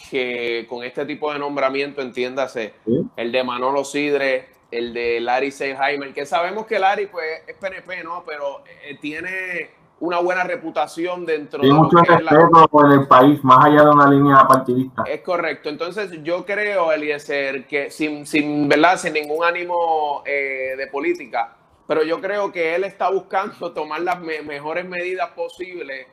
que 0.10 0.66
con 0.70 0.84
este 0.84 1.06
tipo 1.06 1.32
de 1.32 1.40
nombramiento, 1.40 2.02
entiéndase, 2.02 2.74
el 3.16 3.32
de 3.32 3.44
Manolo 3.44 3.84
Sidre, 3.84 4.50
el 4.72 4.94
de 4.94 5.20
Larry 5.20 5.52
Seinheimer, 5.52 6.14
que 6.14 6.26
sabemos 6.26 6.66
que 6.66 6.80
Larry 6.80 7.08
pues, 7.08 7.44
es 7.48 7.56
PNP, 7.56 8.04
¿no? 8.04 8.24
Pero 8.26 8.64
eh, 8.84 8.98
tiene 9.02 9.70
una 10.02 10.18
buena 10.18 10.44
reputación 10.44 11.28
dentro 11.28 11.62
de 11.62 11.72
mucho 11.72 11.98
respeto 11.98 12.68
en 12.86 12.92
el 12.92 13.08
país, 13.08 13.44
más 13.44 13.64
allá 13.66 13.84
de 13.84 13.90
una 13.92 14.10
línea 14.10 14.48
partidista. 14.48 15.04
Es 15.06 15.22
correcto. 15.22 15.70
Entonces, 15.70 16.12
yo 16.24 16.44
creo, 16.44 16.92
Eliezer, 16.92 17.68
que 17.68 17.92
sin, 17.92 18.26
sin, 18.26 18.68
¿verdad? 18.68 18.98
sin 18.98 19.14
ningún 19.14 19.46
ánimo 19.46 20.24
eh, 20.26 20.74
de 20.76 20.88
política, 20.88 21.56
pero 21.86 22.04
yo 22.04 22.20
creo 22.20 22.52
que 22.52 22.74
él 22.74 22.84
está 22.84 23.12
buscando 23.12 23.72
tomar 23.74 24.02
las 24.02 24.20
mejores 24.20 24.86
medidas 24.86 25.30
posibles 25.32 26.08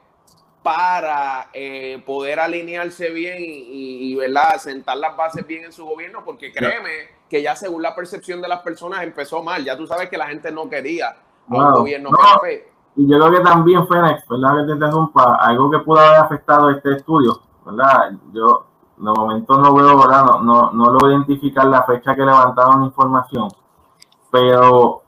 para 0.63 1.49
eh, 1.55 2.03
poder 2.05 2.41
alinearse 2.41 3.09
bien 3.09 3.39
y, 3.41 4.15
¿verdad? 4.17 4.59
sentar 4.59 4.99
las 4.99 5.17
bases 5.17 5.47
bien 5.47 5.65
en 5.65 5.73
su 5.73 5.87
gobierno, 5.87 6.23
porque 6.27 6.53
créeme 6.53 7.17
que 7.31 7.41
ya 7.41 7.57
según 7.57 7.83
la 7.83 7.95
percepción 7.95 8.43
de 8.43 8.49
las 8.49 8.61
personas 8.61 9.03
empezó 9.03 9.43
mal. 9.43 9.65
Ya 9.65 9.79
tú 9.79 9.87
sabes 9.87 10.11
que 10.11 10.19
la 10.19 10.27
gente 10.27 10.53
no 10.53 10.69
quería 10.69 11.09
a 11.09 11.17
un 11.49 11.73
gobierno 11.73 12.11
Y 12.99 13.07
yo 13.07 13.17
creo 13.17 13.31
que 13.31 13.41
también, 13.41 13.87
Fénix, 13.87 14.27
¿verdad? 14.29 14.57
Que 14.57 14.65
te 14.65 14.73
interrumpa, 14.73 15.37
algo 15.37 15.71
que 15.71 15.79
pudo 15.79 16.01
haber 16.01 16.19
afectado 16.19 16.69
este 16.71 16.97
estudio, 16.97 17.39
¿verdad? 17.65 18.11
Yo 18.33 18.65
de 18.97 19.13
momento 19.13 19.57
no 19.57 19.73
veo, 19.73 19.97
¿verdad? 19.97 20.25
No, 20.25 20.41
no, 20.43 20.73
no 20.73 20.91
logro 20.91 21.09
identificar 21.09 21.65
la 21.67 21.85
fecha 21.85 22.17
que 22.17 22.23
levantaron 22.23 22.83
información, 22.83 23.47
pero 24.33 25.03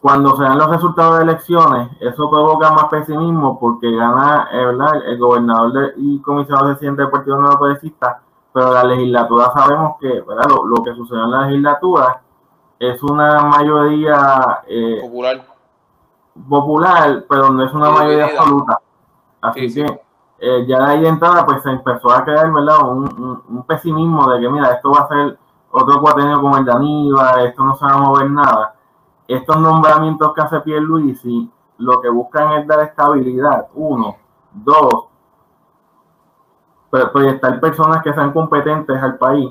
cuando 0.00 0.36
se 0.36 0.44
dan 0.44 0.56
los 0.56 0.70
resultados 0.70 1.18
de 1.18 1.24
elecciones, 1.24 1.88
eso 1.98 2.30
provoca 2.30 2.70
más 2.70 2.84
pesimismo 2.84 3.58
porque 3.58 3.90
gana 3.90 4.48
eh, 4.52 4.64
¿verdad? 4.64 5.02
el 5.08 5.18
gobernador 5.18 5.94
y 5.96 6.20
comisionado 6.20 6.68
presidente 6.68 7.02
del 7.02 7.10
Partido 7.10 7.38
Nuevo 7.38 7.58
Progresista, 7.58 8.22
pero 8.52 8.72
la 8.72 8.84
legislatura 8.84 9.50
sabemos 9.52 9.96
que 10.00 10.20
¿verdad? 10.20 10.44
Lo, 10.64 10.80
que 10.84 10.94
sucedió 10.94 11.24
en 11.24 11.30
la 11.32 11.46
legislatura 11.48 12.22
es 12.78 13.02
una 13.02 13.42
mayoría 13.42 14.60
eh, 14.68 15.00
popular. 15.02 15.55
Popular, 16.48 17.24
pero 17.28 17.50
no 17.50 17.64
es 17.64 17.72
una 17.72 17.90
mayoría 17.90 18.26
absoluta. 18.26 18.80
Así 19.40 19.72
que 19.72 20.00
eh, 20.38 20.66
ya 20.66 20.78
de 20.80 20.92
ahí 20.92 21.06
entrada 21.06 21.44
pues 21.46 21.62
se 21.62 21.70
empezó 21.70 22.10
a 22.10 22.24
crear 22.24 22.52
¿verdad? 22.52 22.88
Un, 22.88 23.42
un, 23.48 23.62
pesimismo 23.64 24.30
de 24.30 24.40
que 24.40 24.48
mira, 24.48 24.72
esto 24.72 24.90
va 24.90 25.00
a 25.00 25.08
ser 25.08 25.38
otro 25.70 26.00
cuatenio 26.00 26.40
como 26.40 26.56
el 26.58 26.64
de 26.64 26.72
Aníbal, 26.72 27.46
esto 27.46 27.64
no 27.64 27.74
se 27.76 27.84
va 27.84 27.92
a 27.92 27.98
mover 27.98 28.30
nada 28.30 28.76
estos 29.28 29.58
nombramientos 29.58 30.32
que 30.34 30.40
hace 30.40 30.60
Pierluisi 30.60 31.50
lo 31.78 32.00
que 32.00 32.08
buscan 32.08 32.52
es 32.52 32.66
dar 32.66 32.80
estabilidad, 32.80 33.68
uno, 33.74 34.16
dos, 34.52 35.08
proyectar 37.12 37.60
personas 37.60 38.02
que 38.02 38.14
sean 38.14 38.32
competentes 38.32 38.96
al 39.02 39.18
país 39.18 39.50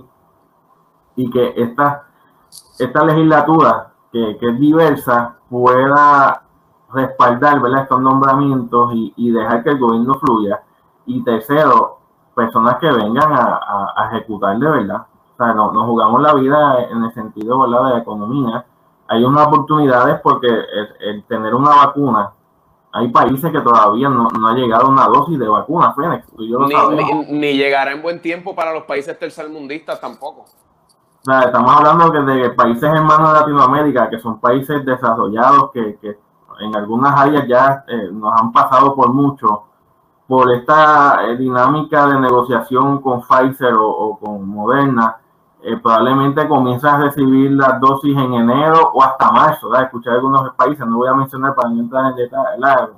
y 1.15 1.30
que 1.30 1.54
esta, 1.56 2.08
esta 2.80 3.04
legislatura, 3.04 3.92
que, 4.12 4.38
es 4.39 4.60
diversa, 4.60 5.36
pueda 5.50 6.45
respaldar 6.96 7.62
¿verdad? 7.62 7.84
estos 7.84 8.02
nombramientos 8.02 8.92
y, 8.94 9.32
dejar 9.32 9.64
que 9.64 9.72
el 9.72 9.80
gobierno 9.80 10.16
fluya. 10.16 10.62
Y 11.06 11.24
tercero, 11.24 12.00
personas 12.34 12.78
que 12.78 12.92
vengan 12.92 13.32
a, 13.32 14.10
ejecutar 14.12 14.58
de 14.58 14.70
verdad. 14.70 15.06
O 15.34 15.38
sea, 15.38 15.54
no, 15.54 15.72
nos 15.72 15.86
jugamos 15.86 16.22
la 16.22 16.34
vida 16.34 16.88
en 16.90 17.04
el 17.04 17.14
sentido 17.14 17.60
¿verdad? 17.60 17.88
de 17.88 17.94
la 17.96 18.00
economía 18.00 18.66
hay 19.08 19.24
unas 19.24 19.48
oportunidades 19.48 20.20
porque 20.22 20.48
el, 21.00 21.24
tener 21.25 21.54
una 21.54 21.70
vacuna, 21.70 22.32
hay 22.92 23.10
países 23.10 23.52
que 23.52 23.62
todavía 23.62 24.10
no, 24.10 24.30
no 24.30 24.48
ha 24.48 24.54
llegado 24.54 24.88
una 24.88 25.06
dosis 25.06 25.38
de 25.38 25.48
vacuna, 25.48 25.94
Fénix. 25.94 26.25
ni, 27.30 27.54
llegará 27.54 27.92
en 27.92 28.02
buen 28.02 28.22
tiempo 28.22 28.56
para 28.56 28.74
los 28.74 28.84
países 28.84 29.18
tercermundistas 29.20 30.00
tampoco. 30.00 30.46
estamos 31.46 31.75
hablando 31.75 32.10
de 32.10 32.50
países 32.52 32.84
hermanos 32.84 33.34
de 33.34 33.40
Latinoamérica, 33.40 34.10
que 34.10 34.20
son 34.20 34.40
países 34.40 34.84
desarrollados, 34.86 35.72
que, 35.72 35.98
que 36.02 36.18
en 36.59 36.75
algunas 36.75 37.19
áreas 37.19 37.47
ya 37.47 37.83
eh, 37.88 38.09
nos 38.12 38.39
han 38.39 38.51
pasado 38.51 38.95
por 38.95 39.13
mucho, 39.13 39.63
por 40.27 40.51
esta 40.53 41.25
eh, 41.25 41.38
dinámica 41.38 42.07
de 42.07 42.19
negociación 42.19 43.01
con 43.01 43.21
Pfizer 43.21 43.74
o 43.77 44.17
con 44.19 44.47
Moderna 44.47 45.17
eh, 45.67 45.77
probablemente 45.77 46.47
comienzan 46.47 47.01
a 47.01 47.05
recibir 47.05 47.51
las 47.53 47.79
dosis 47.79 48.15
en 48.15 48.35
enero 48.35 48.91
o 48.93 49.01
hasta 49.01 49.31
marzo. 49.31 49.67
¿verdad? 49.67 49.88
Escuché 49.88 50.12
algunos 50.12 50.53
países, 50.53 50.85
no 50.85 50.97
voy 50.97 51.07
a 51.07 51.15
mencionar 51.15 51.55
para 51.55 51.69
no 51.69 51.81
entrar 51.81 52.12
en 52.12 52.15
detalle, 52.17 52.93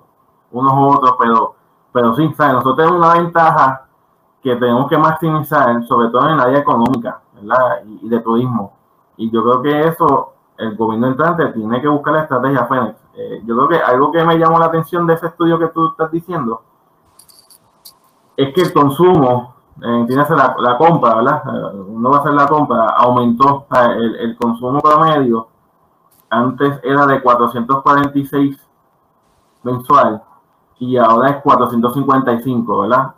unos 0.51 0.73
u 0.73 0.87
otros, 0.87 1.15
pero, 1.17 1.55
pero 1.93 2.13
sí, 2.13 2.27
nosotros 2.27 2.75
tenemos 2.75 2.97
una 2.97 3.13
ventaja 3.13 3.85
que 4.43 4.53
tenemos 4.57 4.89
que 4.89 4.97
maximizar, 4.97 5.81
sobre 5.85 6.09
todo 6.09 6.27
en 6.27 6.33
el 6.33 6.39
área 6.41 6.59
económica 6.59 7.21
¿verdad? 7.35 7.83
Y, 7.85 8.09
de 8.09 8.19
turismo. 8.19 8.73
Y 9.15 9.31
yo 9.31 9.43
creo 9.43 9.61
que 9.61 9.87
eso 9.87 10.33
el 10.57 10.75
gobierno 10.75 11.07
entrante 11.07 11.45
tiene 11.53 11.81
que 11.81 11.87
buscar 11.87 12.15
la 12.15 12.21
estrategia 12.23 12.65
Fénix. 12.65 12.95
Eh, 13.17 13.41
yo 13.45 13.55
creo 13.55 13.67
que 13.67 13.77
algo 13.77 14.11
que 14.11 14.23
me 14.23 14.37
llamó 14.37 14.59
la 14.59 14.67
atención 14.67 15.07
de 15.07 15.15
ese 15.15 15.27
estudio 15.27 15.57
que 15.57 15.69
tú 15.69 15.89
estás 15.89 16.11
diciendo 16.11 16.61
es 18.35 18.53
que 18.53 18.61
el 18.61 18.71
consumo 18.71 19.55
eh, 19.81 20.05
la, 20.09 20.55
la, 20.59 20.77
compra, 20.77 21.15
¿verdad? 21.15 21.43
Eh, 21.45 21.79
uno 21.87 22.09
va 22.11 22.17
a 22.17 22.19
hacer 22.19 22.33
la 22.33 22.47
compra, 22.47 22.85
aumentó 22.97 23.65
el, 23.71 24.15
el, 24.17 24.37
consumo 24.37 24.79
promedio, 24.79 25.47
antes 26.29 26.79
era 26.83 27.05
de 27.07 27.21
446 27.21 28.57
mensual 29.63 30.23
y 30.79 30.97
ahora 30.97 31.29
es 31.29 31.41
455, 31.41 32.81
¿verdad? 32.81 33.13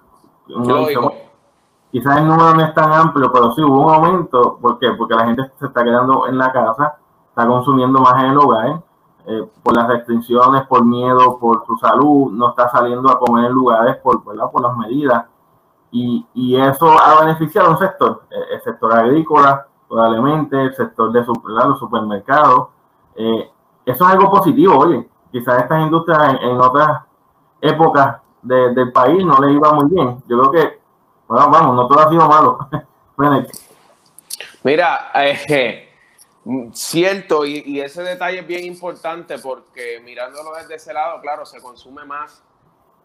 quizás 1.91 2.17
el 2.17 2.27
número 2.27 2.53
no 2.53 2.61
es 2.61 2.73
tan 2.73 2.91
amplio, 2.91 3.31
pero 3.31 3.53
sí 3.53 3.61
hubo 3.61 3.85
un 3.85 3.93
aumento, 3.93 4.57
¿por 4.61 4.79
qué? 4.79 4.91
Porque 4.91 5.15
la 5.15 5.25
gente 5.25 5.51
se 5.59 5.65
está 5.65 5.83
quedando 5.83 6.27
en 6.27 6.37
la 6.37 6.51
casa, 6.51 6.97
está 7.29 7.47
consumiendo 7.47 7.99
más 7.99 8.23
en 8.23 8.31
el 8.31 8.37
hogar, 8.37 8.67
eh, 8.67 8.81
por 9.61 9.75
las 9.75 9.87
restricciones, 9.87 10.65
por 10.67 10.83
miedo, 10.83 11.37
por 11.39 11.65
su 11.65 11.77
salud, 11.77 12.31
no 12.31 12.49
está 12.49 12.69
saliendo 12.69 13.09
a 13.09 13.19
comer 13.19 13.45
en 13.45 13.51
lugares 13.51 13.97
por, 13.97 14.23
¿verdad? 14.25 14.49
por 14.51 14.61
las 14.61 14.75
medidas 14.75 15.25
y, 15.91 16.25
y 16.33 16.55
eso 16.55 16.87
ha 16.99 17.23
beneficiado 17.23 17.67
a 17.67 17.71
un 17.71 17.79
sector, 17.79 18.23
eh, 18.29 18.35
el 18.53 18.61
sector 18.61 18.93
agrícola, 18.93 19.65
probablemente, 19.87 20.61
el 20.61 20.75
sector 20.75 21.11
de 21.11 21.25
los 21.25 21.79
supermercados. 21.79 22.69
Eh, 23.15 23.51
eso 23.85 24.05
es 24.05 24.11
algo 24.11 24.29
positivo, 24.29 24.77
oye. 24.77 25.07
Quizás 25.31 25.63
estas 25.63 25.81
industrias 25.81 26.37
en, 26.41 26.59
otras 26.59 27.03
épocas 27.61 28.17
del 28.41 28.91
país 28.91 29.23
no 29.25 29.37
les 29.39 29.55
iba 29.55 29.71
muy 29.73 29.89
bien. 29.89 30.23
Yo 30.27 30.39
creo 30.39 30.51
que, 30.51 30.79
bueno, 31.27 31.49
vamos, 31.49 31.75
no 31.75 31.87
todo 31.87 31.99
ha 31.99 32.09
sido 32.09 32.27
malo. 32.27 32.57
Mira, 34.63 35.11
eh, 35.15 35.88
cierto, 36.73 37.45
y, 37.45 37.79
ese 37.79 38.01
detalle 38.03 38.39
es 38.39 38.47
bien 38.47 38.65
importante 38.65 39.37
porque 39.39 39.99
mirándolo 40.03 40.53
desde 40.55 40.75
ese 40.75 40.93
lado, 40.93 41.21
claro, 41.21 41.45
se 41.45 41.61
consume 41.61 42.05
más 42.05 42.41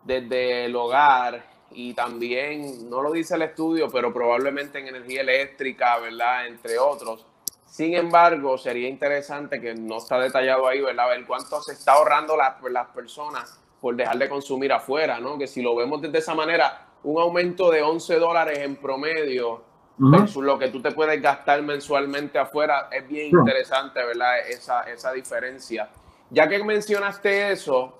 desde 0.04 0.66
el 0.66 0.76
hogar 0.76 1.44
y 1.70 1.94
también, 1.94 2.88
no 2.88 3.02
lo 3.02 3.12
dice 3.12 3.34
el 3.34 3.42
estudio, 3.42 3.90
pero 3.90 4.12
probablemente 4.12 4.78
en 4.78 4.88
energía 4.88 5.22
eléctrica, 5.22 5.98
¿verdad? 5.98 6.46
Entre 6.46 6.78
otros. 6.78 7.26
Sin 7.66 7.94
embargo, 7.94 8.56
sería 8.56 8.88
interesante 8.88 9.60
que 9.60 9.74
no 9.74 9.98
está 9.98 10.20
detallado 10.20 10.68
ahí, 10.68 10.80
¿verdad? 10.80 11.08
Ver 11.08 11.26
cuánto 11.26 11.60
se 11.60 11.72
está 11.72 11.94
ahorrando 11.94 12.36
las, 12.36 12.54
las 12.70 12.86
personas 12.88 13.58
por 13.80 13.96
dejar 13.96 14.16
de 14.16 14.28
consumir 14.28 14.72
afuera, 14.72 15.18
¿no? 15.18 15.36
Que 15.36 15.48
si 15.48 15.60
lo 15.60 15.74
vemos 15.74 16.00
desde 16.00 16.18
esa 16.18 16.34
manera, 16.34 16.86
un 17.02 17.20
aumento 17.20 17.70
de 17.70 17.82
11 17.82 18.18
dólares 18.18 18.58
en 18.60 18.76
promedio 18.76 19.62
versus 19.96 20.42
lo 20.42 20.58
que 20.58 20.68
tú 20.68 20.82
te 20.82 20.90
puedes 20.92 21.20
gastar 21.22 21.62
mensualmente 21.62 22.38
afuera, 22.38 22.88
es 22.90 23.06
bien 23.08 23.28
interesante, 23.28 24.04
¿verdad? 24.04 24.40
Esa, 24.48 24.82
esa 24.82 25.12
diferencia. 25.12 25.88
Ya 26.30 26.48
que 26.48 26.62
mencionaste 26.62 27.52
eso, 27.52 27.98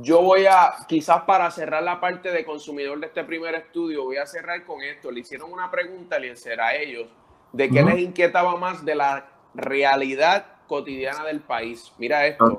yo 0.00 0.22
voy 0.22 0.46
a, 0.46 0.74
quizás 0.86 1.22
para 1.22 1.50
cerrar 1.50 1.82
la 1.82 2.00
parte 2.00 2.30
de 2.30 2.44
consumidor 2.44 3.00
de 3.00 3.06
este 3.06 3.24
primer 3.24 3.54
estudio, 3.54 4.04
voy 4.04 4.16
a 4.16 4.26
cerrar 4.26 4.64
con 4.64 4.82
esto. 4.82 5.10
Le 5.10 5.20
hicieron 5.20 5.52
una 5.52 5.70
pregunta, 5.70 6.16
a 6.16 6.74
ellos, 6.74 7.08
de 7.52 7.70
qué 7.70 7.82
les 7.82 7.98
inquietaba 7.98 8.56
más 8.56 8.84
de 8.84 8.94
la 8.94 9.26
realidad 9.54 10.46
cotidiana 10.66 11.24
del 11.24 11.40
país. 11.40 11.92
Mira 11.98 12.26
esto. 12.26 12.56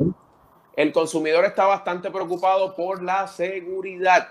El 0.76 0.92
consumidor 0.92 1.46
está 1.46 1.66
bastante 1.66 2.10
preocupado 2.10 2.76
por 2.76 3.04
la 3.04 3.28
seguridad. 3.28 4.30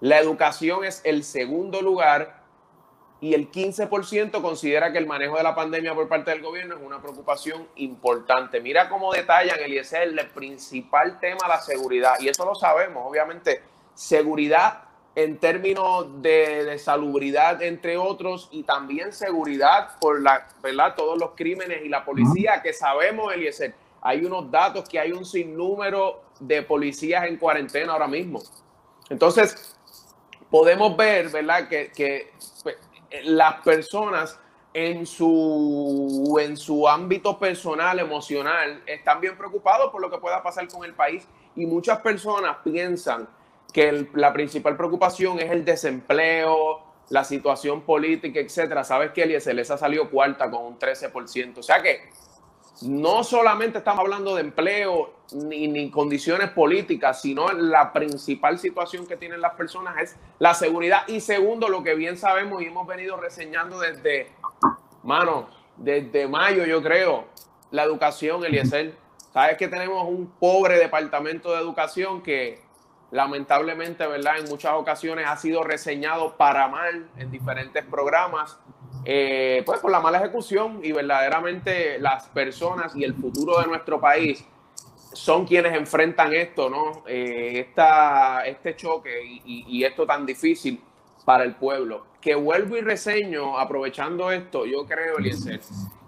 La 0.00 0.18
educación 0.18 0.84
es 0.84 1.00
el 1.04 1.22
segundo 1.24 1.80
lugar 1.80 2.41
y 3.22 3.34
el 3.34 3.52
15% 3.52 4.42
considera 4.42 4.90
que 4.90 4.98
el 4.98 5.06
manejo 5.06 5.36
de 5.36 5.44
la 5.44 5.54
pandemia 5.54 5.94
por 5.94 6.08
parte 6.08 6.32
del 6.32 6.42
gobierno 6.42 6.74
es 6.74 6.82
una 6.82 7.00
preocupación 7.00 7.68
importante. 7.76 8.60
Mira 8.60 8.88
cómo 8.88 9.12
detallan, 9.12 9.60
Eliezer, 9.60 10.08
el 10.08 10.26
principal 10.30 11.20
tema, 11.20 11.46
la 11.46 11.60
seguridad. 11.60 12.14
Y 12.18 12.28
eso 12.28 12.44
lo 12.44 12.56
sabemos, 12.56 13.04
obviamente, 13.06 13.62
seguridad 13.94 14.82
en 15.14 15.38
términos 15.38 16.20
de, 16.20 16.76
salubridad, 16.80 17.62
entre 17.62 17.96
otros, 17.96 18.48
y 18.50 18.64
también 18.64 19.12
seguridad 19.12 20.00
por 20.00 20.20
la, 20.20 20.48
¿verdad? 20.60 20.96
todos 20.96 21.16
los 21.16 21.30
crímenes 21.36 21.84
y 21.84 21.88
la 21.88 22.04
policía, 22.04 22.60
que 22.60 22.72
sabemos, 22.72 23.32
Eliezer, 23.32 23.72
hay 24.00 24.24
unos 24.24 24.50
datos 24.50 24.88
que 24.88 24.98
hay 24.98 25.12
un 25.12 25.24
sinnúmero 25.24 26.24
de 26.40 26.62
policías 26.62 27.24
en 27.26 27.36
cuarentena 27.36 27.92
ahora 27.92 28.08
mismo. 28.08 28.42
Entonces, 29.10 29.76
podemos 30.50 30.96
ver, 30.96 31.28
¿verdad? 31.28 31.68
Que, 31.68 31.92
que 31.92 32.32
las 33.24 33.60
personas 33.62 34.38
en 34.74 35.06
su, 35.06 36.38
en 36.40 36.56
su 36.56 36.88
ámbito 36.88 37.38
personal, 37.38 37.98
emocional, 37.98 38.82
están 38.86 39.20
bien 39.20 39.36
preocupados 39.36 39.90
por 39.90 40.00
lo 40.00 40.10
que 40.10 40.18
pueda 40.18 40.42
pasar 40.42 40.66
con 40.68 40.84
el 40.84 40.94
país 40.94 41.26
y 41.54 41.66
muchas 41.66 41.98
personas 42.00 42.56
piensan 42.64 43.28
que 43.72 44.08
la 44.14 44.32
principal 44.32 44.76
preocupación 44.76 45.40
es 45.40 45.50
el 45.50 45.64
desempleo, 45.64 46.82
la 47.10 47.24
situación 47.24 47.82
política, 47.82 48.40
etcétera. 48.40 48.84
Sabes 48.84 49.12
que 49.12 49.22
Eliezer 49.22 49.54
les 49.54 49.70
ha 49.70 49.78
salido 49.78 50.10
cuarta 50.10 50.50
con 50.50 50.64
un 50.64 50.78
13%. 50.78 51.58
O 51.58 51.62
sea 51.62 51.82
que 51.82 52.08
no 52.82 53.24
solamente 53.24 53.78
estamos 53.78 54.00
hablando 54.00 54.34
de 54.34 54.42
empleo 54.42 55.14
ni, 55.32 55.68
ni, 55.68 55.90
condiciones 55.90 56.50
políticas, 56.50 57.22
sino 57.22 57.50
la 57.52 57.92
principal 57.92 58.58
situación 58.58 59.06
que 59.06 59.16
tienen 59.16 59.40
las 59.40 59.54
personas 59.54 59.96
es 60.00 60.16
la 60.38 60.54
seguridad. 60.54 61.06
Y 61.08 61.20
segundo, 61.20 61.68
lo 61.68 61.82
que 61.82 61.94
bien 61.94 62.16
sabemos 62.16 62.62
y 62.62 62.66
hemos 62.66 62.86
venido 62.86 63.16
reseñando 63.16 63.78
desde, 63.78 64.30
mano, 65.02 65.48
desde 65.76 66.28
mayo, 66.28 66.64
yo 66.64 66.82
creo, 66.82 67.26
la 67.70 67.82
educación, 67.84 68.44
Eliezer. 68.44 68.94
Sabes 69.32 69.56
que 69.56 69.68
tenemos 69.68 70.06
un 70.06 70.26
pobre 70.26 70.78
departamento 70.78 71.52
de 71.52 71.58
educación 71.58 72.22
que 72.22 72.60
lamentablemente, 73.10 74.06
¿verdad? 74.06 74.38
En 74.38 74.48
muchas 74.48 74.72
ocasiones 74.74 75.26
ha 75.28 75.36
sido 75.36 75.62
reseñado 75.62 76.36
para 76.36 76.68
mal 76.68 77.08
en 77.16 77.30
diferentes 77.30 77.84
programas 77.84 78.58
eh, 79.04 79.62
pues 79.66 79.80
por 79.80 79.90
la 79.90 80.00
mala 80.00 80.18
ejecución 80.18 80.80
y 80.82 80.92
verdaderamente 80.92 81.98
las 81.98 82.28
personas 82.28 82.94
y 82.94 83.04
el 83.04 83.14
futuro 83.14 83.60
de 83.60 83.66
nuestro 83.66 84.00
país 84.00 84.44
son 85.12 85.46
quienes 85.46 85.74
enfrentan 85.74 86.32
esto, 86.32 86.70
¿no? 86.70 87.02
Eh, 87.06 87.68
este 88.46 88.76
choque 88.76 89.22
y, 89.24 89.64
y, 89.68 89.84
esto 89.84 90.06
tan 90.06 90.24
difícil 90.24 90.80
para 91.24 91.44
el 91.44 91.54
pueblo. 91.54 92.06
Que 92.20 92.34
vuelvo 92.34 92.76
y 92.76 92.80
reseño, 92.80 93.58
aprovechando 93.58 94.30
esto, 94.30 94.64
yo 94.64 94.86
creo, 94.86 95.18
Eliezer, 95.18 95.60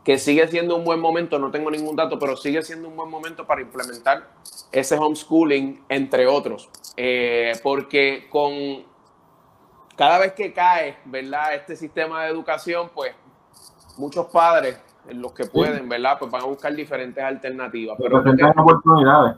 que 0.04 0.18
sigue 0.18 0.46
siendo 0.48 0.76
un 0.76 0.84
buen 0.84 1.00
momento, 1.00 1.38
no 1.38 1.50
tengo 1.50 1.70
ningún 1.70 1.96
dato, 1.96 2.18
pero 2.18 2.36
sigue 2.36 2.62
siendo 2.62 2.88
un 2.88 2.96
buen 2.96 3.10
momento 3.10 3.46
para 3.46 3.60
implementar 3.60 4.30
ese 4.70 4.96
homeschooling, 4.96 5.82
entre 5.88 6.26
otros. 6.26 6.68
Eh, 6.96 7.52
porque 7.62 8.26
con 8.30 8.84
cada 9.96 10.18
vez 10.18 10.32
que 10.32 10.52
cae, 10.52 10.96
¿verdad? 11.04 11.54
Este 11.54 11.76
sistema 11.76 12.24
de 12.24 12.30
educación, 12.30 12.90
pues 12.94 13.12
muchos 13.96 14.26
padres, 14.26 14.80
los 15.10 15.32
que 15.32 15.44
pueden, 15.46 15.88
¿verdad? 15.88 16.16
Pues 16.18 16.30
van 16.30 16.42
a 16.42 16.46
buscar 16.46 16.74
diferentes 16.74 17.22
alternativas. 17.22 17.96
Pero 18.00 18.18
oportunidades. 18.18 19.36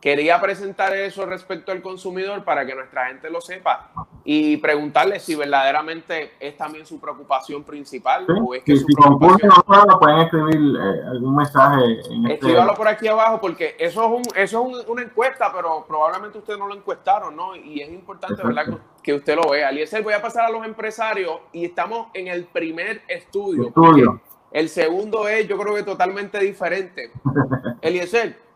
Quería 0.00 0.40
presentar 0.40 0.94
eso 0.94 1.26
respecto 1.26 1.72
al 1.72 1.82
consumidor 1.82 2.44
para 2.44 2.64
que 2.64 2.74
nuestra 2.74 3.06
gente 3.06 3.30
lo 3.30 3.40
sepa 3.40 3.90
y 4.24 4.58
preguntarle 4.58 5.18
si 5.18 5.34
verdaderamente 5.34 6.34
es 6.38 6.56
también 6.56 6.86
su 6.86 7.00
preocupación 7.00 7.64
principal 7.64 8.24
o 8.28 8.54
es 8.54 8.62
que 8.62 8.76
su 8.76 8.86
preocupación... 8.86 9.50
pueden 9.98 10.18
escribir 10.18 10.76
eh, 10.80 11.02
algún 11.08 11.34
mensaje. 11.34 11.82
En 12.10 12.26
este 12.26 12.34
Escríbalo 12.34 12.74
por 12.74 12.86
aquí 12.86 13.08
abajo 13.08 13.40
porque 13.40 13.74
eso 13.76 14.04
es, 14.04 14.10
un, 14.10 14.36
eso 14.36 14.80
es 14.80 14.86
una 14.86 15.02
encuesta, 15.02 15.50
pero 15.52 15.84
probablemente 15.88 16.38
ustedes 16.38 16.60
no 16.60 16.68
lo 16.68 16.76
encuestaron, 16.76 17.34
¿no? 17.34 17.56
Y 17.56 17.80
es 17.80 17.90
importante, 17.90 18.40
¿verdad? 18.44 18.78
Que 19.02 19.14
usted 19.14 19.34
lo 19.34 19.50
vea. 19.50 19.70
Eliezer, 19.70 20.02
voy 20.02 20.14
a 20.14 20.22
pasar 20.22 20.44
a 20.44 20.50
los 20.50 20.64
empresarios 20.64 21.40
y 21.52 21.64
estamos 21.64 22.08
en 22.14 22.28
el 22.28 22.44
primer 22.44 23.02
estudio. 23.08 23.68
estudio. 23.68 24.20
El 24.52 24.68
segundo 24.68 25.26
es, 25.26 25.48
yo 25.48 25.58
creo 25.58 25.74
que 25.74 25.82
totalmente 25.82 26.38
diferente. 26.38 27.10
Eliezer, 27.80 28.47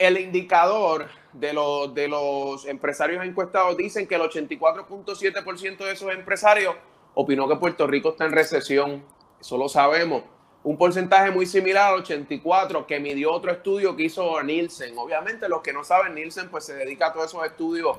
el 0.00 0.18
indicador 0.18 1.08
de 1.34 1.52
los, 1.52 1.94
de 1.94 2.08
los 2.08 2.64
empresarios 2.64 3.22
encuestados 3.22 3.76
dicen 3.76 4.08
que 4.08 4.14
el 4.14 4.22
84.7% 4.22 5.76
de 5.76 5.92
esos 5.92 6.10
empresarios 6.10 6.74
opinó 7.14 7.46
que 7.46 7.56
Puerto 7.56 7.86
Rico 7.86 8.08
está 8.10 8.24
en 8.24 8.32
recesión. 8.32 9.04
Eso 9.38 9.58
lo 9.58 9.68
sabemos. 9.68 10.22
Un 10.62 10.78
porcentaje 10.78 11.30
muy 11.30 11.44
similar 11.44 11.92
al 11.92 12.00
84 12.00 12.86
que 12.86 12.98
midió 12.98 13.30
otro 13.30 13.52
estudio 13.52 13.94
que 13.94 14.04
hizo 14.04 14.42
Nielsen. 14.42 14.96
Obviamente, 14.96 15.50
los 15.50 15.60
que 15.60 15.74
no 15.74 15.84
saben, 15.84 16.14
Nielsen 16.14 16.48
pues 16.48 16.64
se 16.64 16.74
dedica 16.74 17.08
a 17.08 17.12
todos 17.12 17.26
esos 17.26 17.44
estudios 17.44 17.98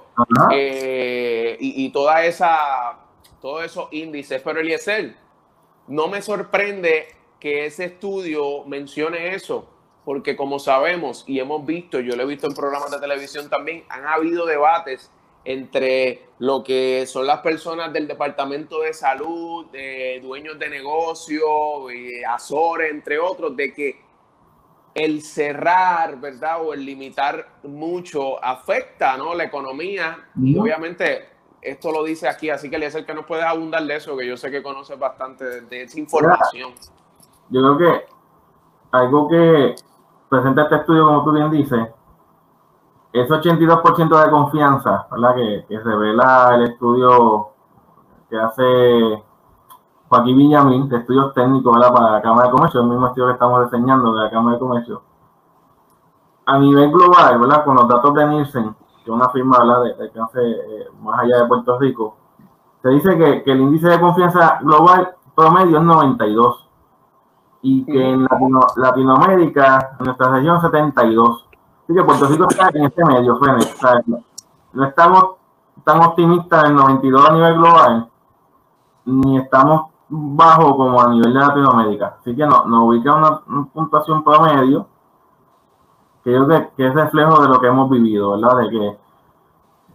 eh, 0.52 1.56
y, 1.60 1.86
y, 1.86 1.92
toda 1.92 2.26
esa, 2.26 2.98
todos 3.40 3.64
esos 3.64 3.90
índices. 3.92 4.42
Pero 4.44 4.60
Eliezer, 4.60 5.16
no 5.88 6.08
me 6.08 6.24
sorprende 6.24 7.10
que 7.40 7.68
ese 7.68 7.86
estudio 7.86 8.64
mencione 8.66 9.36
eso 9.36 9.71
porque 10.06 10.36
como 10.36 10.60
sabemos 10.60 11.24
y 11.28 11.40
hemos 11.40 11.66
visto, 11.66 12.00
yo 12.00 12.16
lo 12.16 12.24
he 12.24 12.26
visto 12.26 12.48
en 12.48 12.56
programas 12.56 12.92
de 12.92 13.00
televisión 13.00 13.50
también, 13.50 13.84
han 13.90 14.06
habido 14.06 14.46
debates 14.46 15.12
entre 15.44 16.28
lo 16.40 16.64
que 16.64 17.06
son 17.08 17.26
las 17.26 17.40
personas 17.40 17.92
del 17.94 18.08
Departamento 18.08 18.82
de 18.82 18.94
Salud, 18.94 19.66
de 19.72 20.20
dueños 20.22 20.58
de 20.60 20.70
negocio, 20.70 21.44
Azores, 22.28 22.92
entre 22.92 23.20
otros, 23.20 23.56
de 23.56 23.74
que 23.74 24.02
el 24.94 25.22
cerrar, 25.24 26.20
¿verdad? 26.20 26.66
O 26.66 26.74
el 26.74 26.86
limitar 26.86 27.48
mucho 27.64 28.44
afecta, 28.44 29.18
¿no? 29.18 29.34
La 29.34 29.46
economía. 29.46 30.28
Y 30.40 30.58
obviamente 30.58 31.30
esto 31.62 31.92
lo 31.92 32.04
dice 32.04 32.28
aquí, 32.28 32.50
así 32.50 32.70
que 32.70 32.78
le 32.78 32.88
el 32.88 33.06
que 33.06 33.14
nos 33.14 33.26
puedes 33.26 33.46
abundar 33.46 33.84
de 33.84 33.96
eso, 33.96 34.18
que 34.18 34.28
yo 34.28 34.36
sé 34.36 34.52
que 34.52 34.62
conoces 34.62 34.98
bastante 34.98 35.46
de, 35.46 35.62
de 35.62 35.84
esa 35.84 36.00
información. 36.00 36.74
Yo 37.50 37.62
creo 37.62 37.78
que 37.78 38.06
algo 38.92 39.28
que 39.30 39.76
presenta 40.32 40.62
este 40.62 40.76
estudio, 40.78 41.06
como 41.06 41.26
tú 41.26 41.34
bien 41.34 41.52
dices, 41.52 41.90
ese 43.12 43.34
82% 43.34 44.24
de 44.24 44.32
confianza, 44.32 45.06
¿verdad? 45.12 45.36
Que, 45.36 45.66
que, 45.68 45.78
revela 45.78 46.56
el 46.56 46.64
estudio 46.72 47.50
que 48.30 48.40
hace 48.40 49.26
Joaquín 50.08 50.38
Villamín, 50.38 50.88
de 50.88 51.00
estudios 51.00 51.34
técnicos, 51.34 51.74
¿verdad? 51.74 51.94
Para 51.94 52.12
la 52.12 52.22
Cámara 52.22 52.48
de 52.48 52.54
Comercio, 52.54 52.80
el 52.80 52.88
mismo 52.88 53.08
estudio 53.08 53.28
que 53.28 53.34
estamos 53.34 53.70
diseñando 53.70 54.14
de 54.14 54.24
la 54.24 54.30
Cámara 54.30 54.54
de 54.54 54.60
Comercio. 54.62 55.02
A 56.46 56.58
nivel 56.58 56.90
global, 56.92 57.38
¿verdad? 57.38 57.66
Con 57.66 57.76
los 57.76 57.90
datos 57.90 58.14
de 58.14 58.26
Nielsen, 58.26 58.74
que 59.04 59.04
es 59.04 59.10
una 59.10 59.28
firma, 59.32 59.60
¿verdad? 59.60 59.84
De, 59.84 60.04
alcance 60.06 60.40
eh, 60.40 60.88
más 61.02 61.20
allá 61.20 61.40
de 61.40 61.48
Puerto 61.48 61.78
Rico, 61.78 62.16
se 62.82 62.88
dice 62.88 63.18
que, 63.18 63.44
que 63.44 63.52
el 63.52 63.60
índice 63.60 63.90
de 63.90 64.00
confianza 64.00 64.60
global 64.62 65.14
promedio 65.36 65.80
es 65.80 65.84
92 65.84 66.71
y 67.62 67.86
que 67.86 68.12
en 68.12 68.28
Latinoamérica, 68.76 69.96
en 70.00 70.06
nuestra 70.06 70.32
región, 70.32 70.62
72. 70.62 71.48
Así 71.84 71.94
que 71.94 72.04
Puerto 72.04 72.28
Rico 72.28 72.48
está 72.50 72.70
en 72.74 72.86
este 72.86 73.06
medio, 73.06 73.40
No 74.74 74.86
estamos 74.86 75.36
tan 75.84 76.02
optimistas 76.02 76.66
en 76.66 76.76
92 76.76 77.30
a 77.30 77.34
nivel 77.34 77.54
global, 77.56 78.10
ni 79.06 79.38
estamos 79.38 79.92
bajo 80.10 80.76
como 80.76 81.02
a 81.02 81.10
nivel 81.10 81.34
de 81.34 81.40
Latinoamérica. 81.40 82.18
Así 82.20 82.36
que 82.36 82.46
nos 82.46 82.66
no 82.66 82.86
ubica 82.86 83.16
una, 83.16 83.42
una, 83.48 83.66
puntuación 83.66 84.24
promedio 84.24 84.88
que 86.24 86.32
yo 86.34 86.48
que 86.48 86.88
es 86.88 86.94
reflejo 86.94 87.42
de 87.42 87.50
lo 87.50 87.60
que 87.60 87.68
hemos 87.68 87.90
vivido, 87.90 88.32
¿verdad? 88.32 88.58
De 88.58 88.70
que 88.70 89.00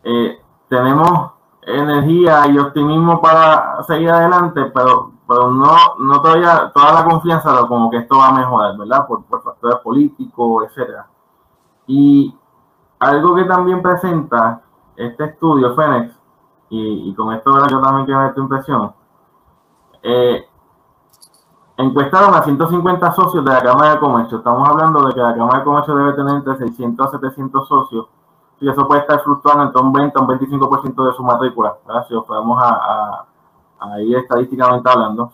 eh, 0.05 0.41
tenemos 0.69 1.33
energía 1.63 2.47
y 2.49 2.59
optimismo 2.59 3.21
para 3.21 3.83
seguir 3.85 4.11
adelante, 4.11 4.65
pero 4.75 5.13
pero 5.27 5.51
no, 5.51 5.97
no 5.99 6.23
todavía 6.23 6.71
toda 6.73 6.93
la 6.93 7.05
confianza 7.05 7.67
como 7.67 7.91
que 7.91 7.99
esto 7.99 8.19
va 8.19 8.29
a 8.29 8.33
mejorar, 8.33 8.77
¿verdad? 8.77 9.07
Por, 9.07 9.25
por 9.25 9.43
factores 9.43 9.79
políticos, 9.81 10.65
etcétera. 10.69 11.07
Y 11.87 12.35
algo 13.01 13.35
que 13.35 13.45
también 13.45 13.83
presenta 13.83 14.63
este 14.97 15.25
estudio, 15.25 15.75
Fénix, 15.75 16.15
y, 16.71 17.11
y 17.11 17.15
con 17.15 17.33
esto 17.33 17.51
yo 17.69 17.81
también 17.81 18.07
quiero 18.07 18.21
ver 18.21 18.35
tu 18.35 18.43
impresión, 18.43 18.93
eh, 20.03 20.49
encuestaron 21.77 22.35
a 22.35 22.43
150 22.43 23.13
socios 23.13 23.45
de 23.45 23.51
la 23.51 23.63
Cámara 23.63 23.95
de 23.95 24.01
Comercio. 24.01 24.39
Estamos 24.39 24.69
hablando 24.69 25.07
de 25.07 25.15
que 25.15 25.21
la 25.21 25.35
Cámara 25.35 25.59
de 25.59 25.65
Comercio 25.65 25.97
debe 25.97 26.13
tener 26.13 26.37
entre 26.37 26.57
600 26.57 27.07
a 27.07 27.11
700 27.11 27.69
socios, 27.69 28.07
y 28.61 28.69
eso 28.69 28.87
puede 28.87 29.01
estar 29.01 29.21
fluctuando 29.23 29.65
entre 29.65 29.83
un 29.83 29.93
20 29.93 30.19
a 30.19 30.23
un 30.23 30.29
25% 30.29 31.09
de 31.09 31.15
su 31.15 31.25
matrícula, 31.25 31.77
¿verdad? 31.87 32.07
si 32.07 32.15
lo 32.15 32.25
podemos 32.25 32.59
a 32.63 33.27
ahí 33.79 34.15
estadísticamente 34.15 34.89
hablando, 34.89 35.31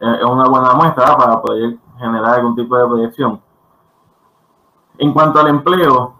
es 0.00 0.24
una 0.24 0.48
buena 0.48 0.74
muestra 0.74 1.16
para 1.16 1.40
poder 1.40 1.76
generar 1.98 2.34
algún 2.36 2.54
tipo 2.54 2.76
de 2.76 2.86
proyección. 2.86 3.40
En 4.98 5.12
cuanto 5.12 5.40
al 5.40 5.48
empleo, 5.48 6.14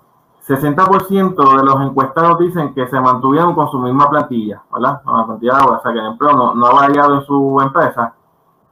60% 0.46 1.57
de 1.59 1.64
los 1.64 1.81
encuestados 1.83 2.38
dicen 2.38 2.72
que 2.72 2.87
se 2.88 2.98
mantuvieron 3.00 3.54
con 3.54 3.70
su 3.70 3.78
misma 3.78 4.09
plantilla, 4.09 4.62
¿verdad? 4.72 5.02
Con 5.02 5.18
la 5.18 5.26
plantilla 5.26 5.57
de 5.57 5.62
o 5.62 5.83
sea 5.83 5.92
que 5.92 5.98
el 5.98 6.07
empleo 6.07 6.33
no, 6.33 6.54
no, 6.54 6.66
ha 6.66 6.72
variado 6.72 7.14
en 7.14 7.22
su 7.22 7.59
empresa. 7.61 8.14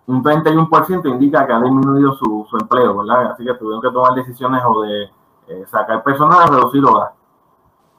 Un 0.07 0.23
31% 0.23 1.07
indica 1.07 1.47
que 1.47 1.53
ha 1.53 1.61
disminuido 1.61 2.15
su, 2.15 2.47
su, 2.49 2.57
empleo, 2.57 2.97
¿verdad? 2.97 3.33
Así 3.33 3.45
que 3.45 3.55
tuvieron 3.55 3.83
que 3.83 3.91
tomar 3.91 4.15
decisiones 4.15 4.63
o 4.65 4.83
de 4.83 5.11
eh, 5.49 5.67
sacar 5.67 6.03
personal 6.03 6.49
o 6.49 6.53
reducir 6.55 6.85
horas. 6.85 7.11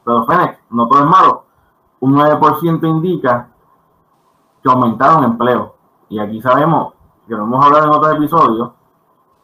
Pero 0.04 0.26
Fénix, 0.26 0.58
no 0.70 0.88
todo 0.88 1.00
es 1.00 1.06
malo. 1.06 1.44
Un 2.00 2.16
9% 2.16 2.88
indica 2.88 3.50
aumentaron 4.72 5.24
empleo. 5.24 5.76
Y 6.10 6.20
aquí 6.20 6.42
sabemos, 6.42 6.94
que 7.28 7.36
lo 7.36 7.44
hemos 7.44 7.66
hablado 7.66 7.86
en 7.86 7.92
otros 7.92 8.16
episodios, 8.16 8.72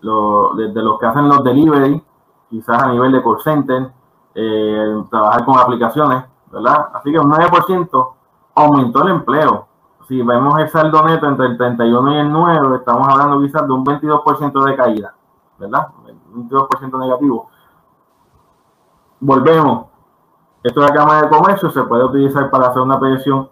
lo, 0.01 0.53
desde 0.55 0.81
los 0.81 0.99
que 0.99 1.05
hacen 1.05 1.27
los 1.27 1.43
delivery, 1.43 2.03
quizás 2.49 2.83
a 2.83 2.87
nivel 2.87 3.11
de 3.11 3.23
call 3.23 3.41
center, 3.41 3.91
eh, 4.35 5.03
trabajar 5.09 5.45
con 5.45 5.57
aplicaciones, 5.57 6.23
¿verdad? 6.51 6.89
Así 6.93 7.11
que 7.11 7.19
un 7.19 7.31
9% 7.31 8.13
aumentó 8.55 9.03
el 9.03 9.09
empleo. 9.09 9.67
Si 10.07 10.21
vemos 10.21 10.59
el 10.59 10.69
saldo 10.69 11.03
neto 11.03 11.27
entre 11.27 11.47
el 11.47 11.57
31 11.57 12.13
y 12.13 12.17
el 12.17 12.31
9, 12.31 12.77
estamos 12.77 13.07
hablando 13.07 13.41
quizás 13.41 13.65
de 13.65 13.73
un 13.73 13.85
22% 13.85 14.65
de 14.65 14.75
caída, 14.75 15.15
¿verdad? 15.57 15.89
Un 16.33 16.49
22% 16.49 16.99
negativo. 16.99 17.49
Volvemos. 19.19 19.85
Esto 20.61 20.81
de 20.81 20.87
la 20.87 20.93
Cámara 20.93 21.21
de 21.23 21.29
Comercio 21.29 21.69
se 21.69 21.83
puede 21.83 22.03
utilizar 22.03 22.49
para 22.49 22.67
hacer 22.67 22.81
una 22.81 22.99
proyección 22.99 23.49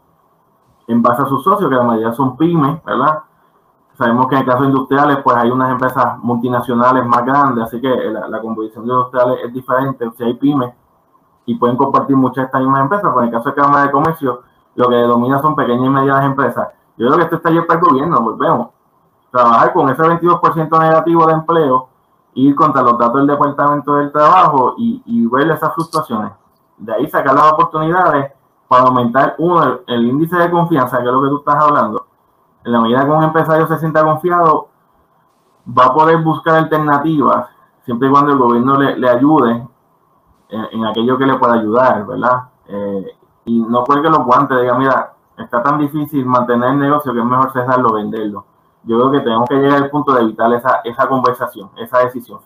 en 0.87 1.01
base 1.01 1.21
a 1.21 1.25
sus 1.25 1.43
socios, 1.43 1.69
que 1.69 1.75
la 1.75 1.83
mayoría 1.83 2.13
son 2.13 2.37
pymes, 2.37 2.83
¿verdad? 2.83 3.23
Sabemos 3.97 4.27
que 4.27 4.35
en 4.35 4.41
el 4.41 4.47
caso 4.47 4.63
de 4.63 4.69
industriales, 4.69 5.17
pues 5.23 5.37
hay 5.37 5.51
unas 5.51 5.71
empresas 5.71 6.17
multinacionales 6.19 7.05
más 7.05 7.25
grandes, 7.25 7.65
así 7.65 7.79
que 7.79 7.89
la, 7.89 8.41
composición 8.41 8.85
de 8.85 8.93
industriales 8.93 9.39
es 9.45 9.53
diferente. 9.53 10.09
Si 10.17 10.23
hay 10.23 10.33
pymes 10.35 10.73
y 11.45 11.55
pueden 11.55 11.77
compartir 11.77 12.15
muchas 12.15 12.37
de 12.37 12.45
estas 12.45 12.61
mismas 12.61 12.81
empresas, 12.81 13.11
pues 13.13 13.23
en 13.23 13.33
el 13.33 13.37
caso 13.37 13.49
de 13.49 13.55
Cámara 13.55 13.85
de 13.85 13.91
Comercio, 13.91 14.41
lo 14.75 14.89
que 14.89 14.95
domina 14.95 15.39
son 15.39 15.55
pequeñas 15.55 15.85
y 15.85 15.89
medianas 15.89 16.25
empresas. 16.25 16.69
Yo 16.97 17.07
creo 17.07 17.17
que 17.17 17.23
esto 17.23 17.35
está 17.35 17.49
ahí 17.49 17.61
para 17.61 17.79
el 17.79 17.85
gobierno, 17.85 18.21
volvemos. 18.21 18.69
Trabajar 19.29 19.73
con 19.73 19.89
ese 19.89 20.01
22% 20.01 20.79
negativo 20.79 21.25
de 21.27 21.33
empleo, 21.33 21.89
ir 22.33 22.55
contra 22.55 22.81
los 22.81 22.97
datos 22.97 23.17
del 23.17 23.27
Departamento 23.27 23.95
del 23.95 24.11
Trabajo 24.11 24.75
y, 24.77 25.01
y 25.05 25.27
ver 25.27 25.51
esas 25.51 25.73
fluctuaciones. 25.73 26.31
De 26.77 26.93
ahí 26.93 27.07
sacar 27.07 27.35
las 27.35 27.51
oportunidades 27.51 28.31
para 28.71 28.83
aumentar, 28.83 29.35
uno, 29.37 29.81
el, 29.85 30.07
índice 30.07 30.37
de 30.37 30.49
confianza, 30.49 30.99
que 30.99 31.03
es 31.03 31.11
lo 31.11 31.21
que 31.21 31.27
tú 31.27 31.37
estás 31.39 31.55
hablando. 31.55 32.07
En 32.63 32.71
la 32.71 32.79
medida 32.79 33.03
que 33.03 33.11
un 33.11 33.23
empresario 33.23 33.67
se 33.67 33.77
sienta 33.79 34.01
confiado, 34.01 34.69
va 35.77 35.87
a 35.87 35.93
poder 35.93 36.19
buscar 36.19 36.55
alternativas, 36.55 37.49
siempre 37.83 38.07
y 38.07 38.11
cuando 38.11 38.31
el 38.31 38.37
gobierno 38.37 38.77
le, 38.77 39.09
ayude 39.09 39.67
en, 40.47 40.85
aquello 40.85 41.17
que 41.17 41.25
le 41.25 41.35
pueda 41.35 41.55
ayudar, 41.55 42.07
¿verdad? 42.07 42.43
Eh, 42.69 43.07
y 43.43 43.59
no 43.59 43.83
que 43.83 44.09
los 44.09 44.23
guantes, 44.23 44.61
diga, 44.61 44.77
mira, 44.77 45.15
está 45.37 45.61
tan 45.61 45.77
difícil 45.77 46.25
mantener 46.25 46.69
el 46.69 46.79
negocio 46.79 47.11
que 47.11 47.19
es 47.19 47.25
mejor 47.25 47.51
cesarlo, 47.51 47.91
venderlo. 47.91 48.45
Yo 48.83 48.97
creo 48.97 49.11
que 49.11 49.19
tenemos 49.19 49.49
que 49.49 49.55
llegar 49.55 49.83
al 49.83 49.89
punto 49.89 50.13
de 50.13 50.21
evitar 50.21 50.49
esa, 50.53 50.79
esa 50.85 51.09
conversación, 51.09 51.71
esa 51.75 51.99
decisión, 52.05 52.39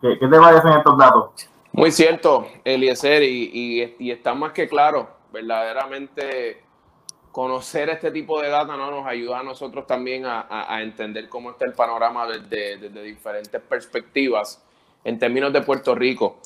¿Qué, 0.00 0.16
¿Qué 0.16 0.28
te 0.28 0.38
parecen 0.38 0.74
estos 0.74 0.96
datos? 0.96 1.30
Muy 1.72 1.90
cierto, 1.90 2.46
Eliezer, 2.62 3.24
y, 3.24 3.50
y, 3.52 3.96
y 3.98 4.10
está 4.12 4.32
más 4.32 4.52
que 4.52 4.68
claro 4.68 5.15
verdaderamente 5.32 6.66
conocer 7.36 7.90
este 7.90 8.10
tipo 8.10 8.40
de 8.40 8.48
data 8.48 8.78
¿no? 8.78 8.90
nos 8.90 9.06
ayuda 9.06 9.40
a 9.40 9.42
nosotros 9.42 9.86
también 9.86 10.24
a, 10.24 10.80
entender 10.80 11.28
cómo 11.28 11.50
está 11.50 11.66
el 11.66 11.74
panorama 11.74 12.26
desde, 12.26 12.88
diferentes 13.02 13.60
perspectivas 13.60 14.64
en 15.04 15.18
términos 15.18 15.52
de 15.52 15.60
Puerto 15.60 15.94
Rico. 15.94 16.38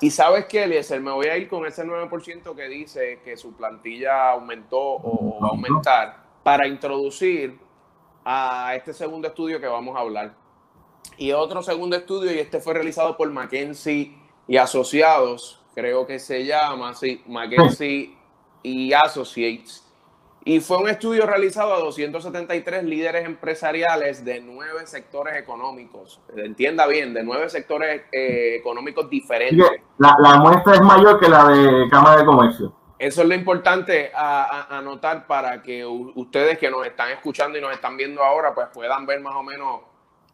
Y 0.00 0.10
sabes 0.10 0.46
qué, 0.46 0.64
Eliezer, 0.64 1.02
me 1.02 1.10
voy 1.10 1.26
a 1.26 1.36
ir 1.36 1.48
con 1.48 1.66
ese 1.66 1.84
9% 1.84 2.56
que 2.56 2.68
dice 2.68 3.20
que 3.24 3.36
su 3.36 3.52
plantilla 3.54 4.30
aumentó 4.30 4.80
o 4.80 5.38
va 5.38 5.48
a 5.48 5.50
aumentar 5.50 6.16
para 6.42 6.66
introducir 6.66 7.58
a 8.24 8.74
este 8.74 8.94
segundo 8.94 9.28
estudio 9.28 9.60
que 9.60 9.66
vamos 9.66 9.96
a 9.96 10.00
hablar. 10.00 10.34
Y 11.18 11.32
otro 11.32 11.62
segundo 11.62 11.94
estudio, 11.94 12.32
y 12.32 12.38
este 12.38 12.60
fue 12.60 12.72
realizado 12.72 13.18
por 13.18 13.30
McKenzie 13.30 14.14
y 14.46 14.56
Asociados, 14.56 15.60
creo 15.74 16.06
que 16.06 16.18
se 16.18 16.46
llama, 16.46 16.94
sí, 16.94 17.22
McKenzie 17.26 18.17
y 18.62 18.92
Associates. 18.92 19.88
Y 20.44 20.60
fue 20.60 20.78
un 20.78 20.88
estudio 20.88 21.26
realizado 21.26 21.74
a 21.74 21.78
273 21.80 22.82
líderes 22.84 23.26
empresariales 23.26 24.24
de 24.24 24.40
nueve 24.40 24.86
sectores 24.86 25.36
económicos. 25.36 26.22
Entienda 26.34 26.86
bien, 26.86 27.12
de 27.12 27.22
nueve 27.22 27.50
sectores 27.50 28.04
eh, 28.10 28.56
económicos 28.58 29.10
diferentes. 29.10 29.66
La, 29.98 30.16
muestra 30.38 30.72
es 30.74 30.80
mayor 30.80 31.20
que 31.20 31.28
la 31.28 31.48
de 31.48 31.90
Cámara 31.90 32.20
de 32.20 32.24
Comercio. 32.24 32.72
Eso 32.98 33.20
es 33.20 33.28
lo 33.28 33.34
importante 33.34 34.10
a, 34.14 34.74
anotar 34.78 35.26
para 35.26 35.62
que 35.62 35.84
ustedes 35.84 36.56
que 36.56 36.70
nos 36.70 36.86
están 36.86 37.10
escuchando 37.10 37.58
y 37.58 37.60
nos 37.60 37.72
están 37.72 37.98
viendo 37.98 38.24
ahora, 38.24 38.54
pues 38.54 38.68
puedan 38.72 39.04
ver 39.04 39.20
más 39.20 39.34
o 39.34 39.42
menos 39.42 39.82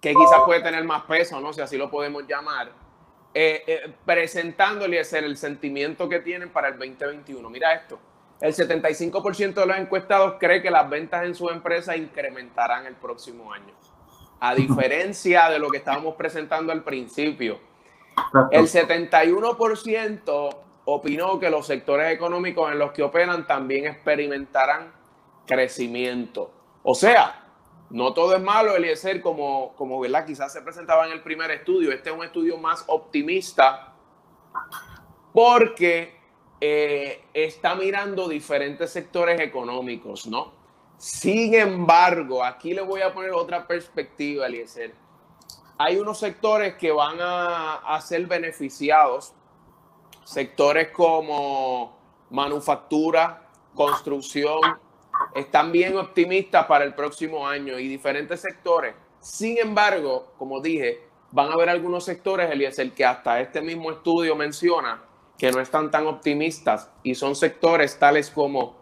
que 0.00 0.14
quizás 0.14 0.42
puede 0.46 0.60
tener 0.60 0.84
más 0.84 1.02
peso, 1.02 1.40
¿no? 1.40 1.52
Si 1.52 1.60
así 1.60 1.76
lo 1.76 1.90
podemos 1.90 2.24
llamar. 2.28 2.70
Eh, 3.34 3.64
eh, 3.66 3.92
presentándoles 4.04 5.12
el 5.14 5.37
sentimiento 5.37 6.08
que 6.08 6.20
tienen 6.20 6.50
para 6.50 6.68
el 6.68 6.78
2021. 6.78 7.50
Mira 7.50 7.74
esto 7.74 7.98
el 8.40 8.55
75% 8.55 9.55
de 9.55 9.66
los 9.66 9.77
encuestados 9.79 10.35
cree 10.38 10.61
que 10.62 10.70
las 10.70 10.88
ventas 10.88 11.25
en 11.25 11.35
su 11.35 11.49
empresa 11.49 11.97
incrementarán 11.97 12.87
el 12.87 12.94
próximo 12.94 13.53
año. 13.53 13.75
A 14.40 14.55
diferencia 14.57 15.49
de 15.49 15.59
lo 15.59 15.70
que 15.70 15.79
estábamos 15.79 16.14
presentando 16.16 16.73
al 16.73 16.83
principio, 16.83 17.59
el 18.51 18.66
71% 18.66 20.57
opinó 20.85 21.38
que 21.38 21.51
los 21.51 21.66
sectores 21.66 22.12
económicos 22.12 22.70
en 22.70 22.79
los 22.79 22.92
que 22.92 23.03
operan 23.03 23.47
también 23.47 23.87
experimentarán 23.87 24.92
crecimiento. 25.47 26.51
O 26.83 26.94
sea, 26.94 27.44
no 27.90 28.12
todo 28.12 28.37
es 28.37 28.42
malo, 28.42 28.77
Eliezer, 28.77 29.20
como, 29.20 29.75
como 29.77 30.01
¿verdad? 30.01 30.27
quizás 30.27 30.53
se 30.53 30.62
presentaba 30.62 31.07
en 31.07 31.12
el 31.12 31.23
primer 31.23 31.51
estudio. 31.51 31.92
Este 31.92 32.11
es 32.11 32.16
un 32.16 32.25
estudio 32.25 32.59
más 32.59 32.85
optimista 32.88 33.94
porque 35.33 36.23
eh, 36.66 37.24
está 37.35 37.74
mirando 37.74 38.27
diferentes 38.27 38.90
sectores 38.90 39.38
económicos, 39.38 40.27
¿no? 40.27 40.50
Sin 40.96 41.53
embargo, 41.53 42.42
aquí 42.42 42.72
le 42.72 42.81
voy 42.81 43.03
a 43.03 43.12
poner 43.12 43.33
otra 43.33 43.66
perspectiva, 43.66 44.46
Eliezer. 44.46 44.94
Hay 45.77 45.98
unos 45.98 46.18
sectores 46.18 46.77
que 46.77 46.90
van 46.90 47.18
a, 47.20 47.74
a 47.74 48.00
ser 48.00 48.27
beneficiados, 48.27 49.35
sectores 50.24 50.88
como 50.88 51.98
manufactura, 52.31 53.46
construcción, 53.74 54.61
están 55.35 55.70
bien 55.70 55.98
optimistas 55.98 56.64
para 56.64 56.85
el 56.85 56.94
próximo 56.94 57.46
año 57.46 57.79
y 57.79 57.88
diferentes 57.88 58.40
sectores. 58.40 58.94
Sin 59.20 59.59
embargo, 59.59 60.33
como 60.38 60.62
dije, 60.62 61.09
van 61.31 61.50
a 61.50 61.53
haber 61.53 61.68
algunos 61.68 62.05
sectores, 62.05 62.50
Eliezer, 62.50 62.90
que 62.92 63.05
hasta 63.05 63.38
este 63.42 63.61
mismo 63.61 63.90
estudio 63.90 64.35
menciona 64.35 65.03
que 65.38 65.51
no 65.51 65.61
están 65.61 65.90
tan 65.90 66.07
optimistas 66.07 66.90
y 67.03 67.14
son 67.14 67.35
sectores 67.35 67.99
tales 67.99 68.31
como 68.31 68.77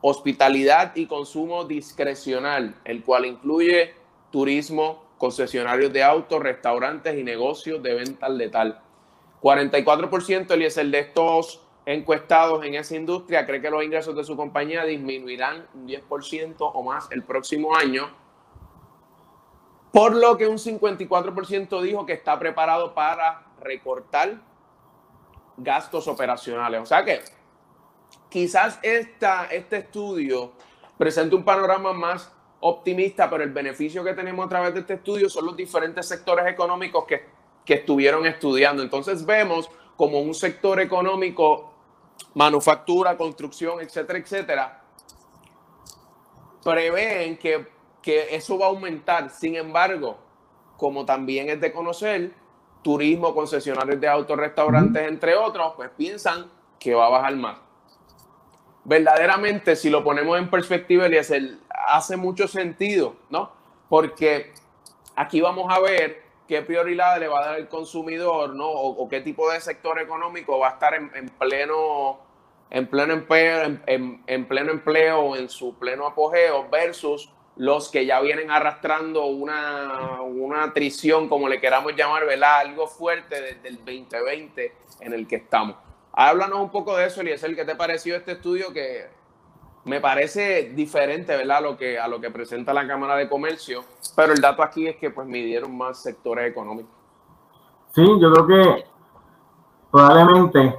hospitalidad 0.00 0.96
y 0.96 1.06
consumo 1.06 1.64
discrecional, 1.64 2.74
el 2.84 3.04
cual 3.04 3.26
incluye 3.26 3.94
turismo, 4.30 5.04
concesionarios 5.18 5.92
de 5.92 6.02
autos, 6.02 6.42
restaurantes 6.42 7.16
y 7.16 7.22
negocios 7.22 7.82
de 7.82 7.94
venta 7.94 8.26
al 8.26 8.38
letal. 8.38 8.80
44% 9.40 10.78
el 10.80 10.90
de 10.90 10.98
estos 10.98 11.60
encuestados 11.84 12.64
en 12.64 12.74
esa 12.74 12.96
industria 12.96 13.44
cree 13.44 13.60
que 13.60 13.70
los 13.70 13.84
ingresos 13.84 14.14
de 14.16 14.24
su 14.24 14.36
compañía 14.36 14.84
disminuirán 14.84 15.66
un 15.74 15.86
10% 15.86 16.56
o 16.58 16.82
más 16.82 17.08
el 17.10 17.24
próximo 17.24 17.76
año, 17.76 18.08
por 19.92 20.16
lo 20.16 20.36
que 20.36 20.48
un 20.48 20.58
54% 20.58 21.82
dijo 21.82 22.06
que 22.06 22.14
está 22.14 22.38
preparado 22.38 22.94
para 22.94 23.46
recortar 23.60 24.40
gastos 25.62 26.08
operacionales. 26.08 26.80
O 26.80 26.86
sea 26.86 27.04
que 27.04 27.20
quizás 28.28 28.78
esta, 28.82 29.46
este 29.46 29.78
estudio 29.78 30.52
presenta 30.96 31.36
un 31.36 31.44
panorama 31.44 31.92
más 31.92 32.32
optimista, 32.60 33.28
pero 33.28 33.42
el 33.42 33.50
beneficio 33.50 34.04
que 34.04 34.14
tenemos 34.14 34.46
a 34.46 34.48
través 34.48 34.74
de 34.74 34.80
este 34.80 34.94
estudio 34.94 35.28
son 35.28 35.46
los 35.46 35.56
diferentes 35.56 36.06
sectores 36.06 36.46
económicos 36.46 37.04
que, 37.06 37.26
que 37.64 37.74
estuvieron 37.74 38.24
estudiando. 38.26 38.82
Entonces 38.82 39.26
vemos 39.26 39.68
como 39.96 40.20
un 40.20 40.34
sector 40.34 40.80
económico, 40.80 41.72
manufactura, 42.34 43.16
construcción, 43.16 43.80
etcétera, 43.80 44.18
etcétera, 44.18 44.82
prevén 46.62 47.36
que, 47.36 47.66
que 48.00 48.34
eso 48.34 48.58
va 48.58 48.66
a 48.66 48.68
aumentar. 48.68 49.30
Sin 49.30 49.56
embargo, 49.56 50.18
como 50.76 51.04
también 51.04 51.48
es 51.48 51.60
de 51.60 51.72
conocer, 51.72 52.32
turismo, 52.82 53.34
concesionarios 53.34 54.00
de 54.00 54.08
autos, 54.08 54.36
restaurantes, 54.36 55.08
entre 55.08 55.34
otros, 55.34 55.72
pues 55.76 55.90
piensan 55.96 56.50
que 56.78 56.94
va 56.94 57.06
a 57.06 57.10
bajar 57.10 57.36
más. 57.36 57.58
Verdaderamente, 58.84 59.76
si 59.76 59.88
lo 59.90 60.02
ponemos 60.02 60.36
en 60.38 60.50
perspectiva, 60.50 61.06
Eliezer, 61.06 61.58
hace 61.86 62.16
mucho 62.16 62.48
sentido, 62.48 63.14
¿no? 63.30 63.52
Porque 63.88 64.52
aquí 65.14 65.40
vamos 65.40 65.72
a 65.72 65.78
ver 65.78 66.22
qué 66.48 66.62
prioridad 66.62 67.20
le 67.20 67.28
va 67.28 67.40
a 67.40 67.46
dar 67.46 67.58
el 67.60 67.68
consumidor, 67.68 68.54
¿no? 68.54 68.68
O, 68.68 69.08
qué 69.08 69.20
tipo 69.20 69.50
de 69.50 69.60
sector 69.60 70.00
económico 70.00 70.58
va 70.58 70.70
a 70.70 70.72
estar 70.72 70.94
en, 70.94 71.28
pleno 71.38 72.20
en 72.70 72.86
pleno 72.88 73.12
empleo, 73.12 73.62
en, 73.86 74.22
en, 74.26 74.48
pleno 74.48 74.72
empleo, 74.72 75.36
en 75.36 75.48
su 75.48 75.78
pleno 75.78 76.06
apogeo, 76.06 76.68
versus 76.70 77.30
los 77.56 77.90
que 77.90 78.06
ya 78.06 78.20
vienen 78.20 78.50
arrastrando 78.50 79.26
una, 79.26 80.22
una 80.22 80.64
atrición, 80.64 81.28
como 81.28 81.48
le 81.48 81.60
queramos 81.60 81.94
llamar, 81.94 82.26
¿verdad? 82.26 82.60
Algo 82.60 82.86
fuerte 82.86 83.40
desde 83.40 83.68
el 83.68 83.76
2020 83.76 84.74
en 85.00 85.12
el 85.12 85.26
que 85.26 85.36
estamos. 85.36 85.76
Háblanos 86.12 86.60
un 86.60 86.70
poco 86.70 86.96
de 86.96 87.06
eso, 87.06 87.20
Eliezer, 87.20 87.54
¿qué 87.54 87.64
te 87.64 87.74
pareció 87.74 88.16
este 88.16 88.32
estudio 88.32 88.72
que 88.72 89.06
me 89.84 90.00
parece 90.00 90.72
diferente, 90.74 91.36
¿verdad? 91.36 91.58
A 91.58 91.60
lo 91.60 91.76
que, 91.76 91.98
a 91.98 92.06
lo 92.08 92.20
que 92.20 92.30
presenta 92.30 92.72
la 92.72 92.86
Cámara 92.86 93.16
de 93.16 93.28
Comercio, 93.28 93.84
pero 94.14 94.32
el 94.32 94.40
dato 94.40 94.62
aquí 94.62 94.86
es 94.86 94.96
que 94.96 95.10
pues 95.10 95.26
midieron 95.26 95.76
más 95.76 96.02
sectores 96.02 96.50
económicos. 96.50 96.92
Sí, 97.94 98.04
yo 98.20 98.32
creo 98.32 98.46
que 98.46 98.84
probablemente 99.90 100.78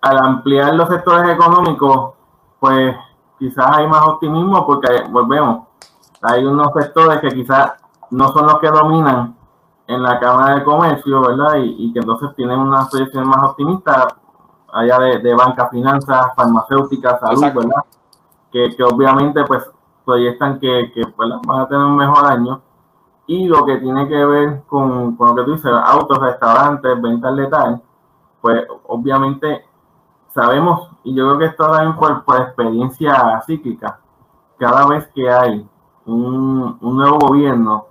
al 0.00 0.18
ampliar 0.18 0.74
los 0.74 0.88
sectores 0.88 1.32
económicos, 1.32 2.14
pues 2.58 2.94
quizás 3.38 3.66
hay 3.76 3.86
más 3.86 4.04
optimismo 4.04 4.66
porque 4.66 4.88
volvemos, 5.10 5.68
hay 6.22 6.44
unos 6.44 6.68
sectores 6.72 7.20
que 7.20 7.30
quizás 7.30 7.72
no 8.10 8.28
son 8.28 8.46
los 8.46 8.58
que 8.60 8.70
dominan 8.70 9.36
en 9.86 10.02
la 10.02 10.20
Cámara 10.20 10.54
de 10.56 10.64
Comercio, 10.64 11.20
¿verdad? 11.20 11.56
Y, 11.56 11.92
que 11.92 11.98
entonces 11.98 12.30
tienen 12.36 12.58
una 12.58 12.86
proyección 12.88 13.26
más 13.28 13.42
optimista, 13.50 14.08
allá 14.72 14.98
de, 14.98 15.34
banca, 15.34 15.68
finanzas, 15.68 16.28
farmacéuticas, 16.36 17.20
salud, 17.20 17.42
¿verdad? 17.42 17.84
Que, 18.52 18.76
obviamente, 18.84 19.44
pues, 19.44 19.68
proyectan 20.04 20.60
que, 20.60 20.92
que 20.94 21.02
van 21.16 21.60
a 21.60 21.68
tener 21.68 21.84
un 21.84 21.96
mejor 21.96 22.24
año. 22.26 22.62
Y 23.26 23.46
lo 23.48 23.64
que 23.64 23.78
tiene 23.78 24.08
que 24.08 24.24
ver 24.24 24.62
con, 24.66 25.16
con 25.16 25.28
lo 25.28 25.34
que 25.34 25.44
tú 25.44 25.52
dices, 25.52 25.72
autos, 25.84 26.18
restaurantes, 26.18 27.00
ventas 27.00 27.32
letal, 27.32 27.82
pues 28.40 28.66
obviamente 28.88 29.64
sabemos, 30.34 30.90
y 31.04 31.14
yo 31.14 31.26
creo 31.26 31.38
que 31.38 31.44
esto 31.46 31.70
también 31.70 31.96
por, 31.96 32.24
por 32.24 32.40
experiencia 32.40 33.40
cíclica, 33.46 34.00
cada 34.58 34.86
vez 34.86 35.08
que 35.14 35.30
hay 35.30 35.68
un, 36.06 36.78
un, 36.80 36.96
nuevo 36.96 37.18
gobierno, 37.18 37.86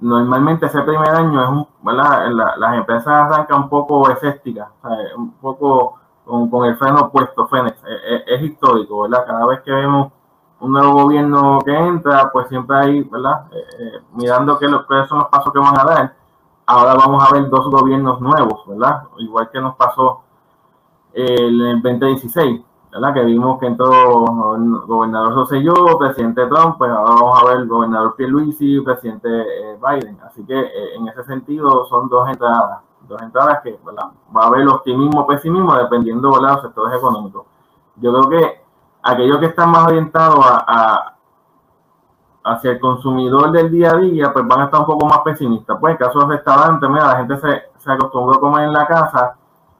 normalmente 0.00 0.66
ese 0.66 0.82
primer 0.82 1.10
año 1.10 1.42
es 1.42 1.48
un, 1.48 1.66
¿verdad? 1.82 2.28
las 2.56 2.74
empresas 2.76 3.08
arrancan 3.08 3.62
un 3.62 3.68
poco 3.68 4.08
escépticas, 4.10 4.68
un 5.16 5.32
poco 5.32 5.98
con, 6.24 6.50
con, 6.50 6.66
el 6.68 6.76
freno 6.76 7.10
puesto, 7.10 7.46
Fénix, 7.48 7.76
es, 7.84 8.22
es, 8.26 8.42
histórico, 8.42 9.02
¿verdad? 9.02 9.24
Cada 9.26 9.46
vez 9.46 9.60
que 9.62 9.70
vemos 9.72 10.12
un 10.60 10.72
nuevo 10.72 10.92
gobierno 11.04 11.58
que 11.64 11.76
entra, 11.76 12.30
pues 12.32 12.48
siempre 12.48 12.76
hay, 12.76 13.02
¿verdad? 13.02 13.46
Eh, 13.52 13.66
eh, 13.78 14.00
mirando 14.12 14.58
cuáles 14.58 15.08
son 15.08 15.18
los 15.18 15.28
pasos 15.28 15.52
que 15.52 15.58
van 15.58 15.78
a 15.78 15.84
dar. 15.84 16.14
Ahora 16.66 16.94
vamos 16.94 17.22
a 17.24 17.32
ver 17.32 17.48
dos 17.48 17.68
gobiernos 17.70 18.20
nuevos, 18.20 18.66
¿verdad? 18.66 19.02
Igual 19.18 19.50
que 19.50 19.60
nos 19.60 19.76
pasó 19.76 20.22
el 21.12 21.80
2016, 21.82 22.60
¿verdad? 22.96 23.14
Que 23.14 23.24
vimos 23.24 23.60
que 23.60 23.66
entró 23.66 24.56
el 24.56 24.86
gobernador 24.86 25.34
Rosselló, 25.34 25.98
presidente 25.98 26.46
Trump, 26.46 26.78
pues 26.78 26.90
ahora 26.90 27.14
vamos 27.14 27.42
a 27.42 27.46
ver 27.46 27.56
el 27.58 27.68
gobernador 27.68 28.16
Pierluisi, 28.16 28.80
presidente 28.80 29.28
eh, 29.28 29.78
Biden. 29.78 30.18
Así 30.24 30.44
que 30.46 30.58
eh, 30.58 30.94
en 30.96 31.06
ese 31.08 31.22
sentido 31.24 31.84
son 31.86 32.08
dos 32.08 32.26
entradas, 32.28 32.80
dos 33.06 33.20
entradas 33.20 33.60
que 33.62 33.78
va 34.34 34.42
a 34.42 34.46
haber 34.46 34.66
optimismo 34.66 35.20
o 35.20 35.26
pesimismo 35.26 35.74
dependiendo 35.74 36.30
de 36.30 36.40
los 36.40 36.62
sectores 36.62 36.96
económicos. 36.96 37.44
Yo 37.96 38.12
creo 38.12 38.28
que 38.30 38.64
aquellos 39.02 39.38
que 39.40 39.46
están 39.46 39.70
más 39.70 39.86
orientados 39.86 40.38
a, 40.42 41.16
hacia 42.44 42.70
el 42.70 42.80
consumidor 42.80 43.52
del 43.52 43.70
día 43.70 43.90
a 43.90 43.96
día, 43.96 44.32
pues 44.32 44.46
van 44.46 44.60
a 44.60 44.64
estar 44.64 44.80
un 44.80 44.86
poco 44.86 45.04
más 45.04 45.18
pesimistas. 45.18 45.76
Pues 45.78 45.92
en 45.92 45.98
caso 45.98 46.20
de 46.20 46.36
restaurantes, 46.36 46.88
mira, 46.88 47.08
la 47.08 47.16
gente 47.18 47.36
se, 47.36 47.62
se 47.76 47.92
acostumbró 47.92 48.36
a 48.36 48.40
comer 48.40 48.64
en 48.64 48.72
la 48.72 48.86
casa, 48.86 49.36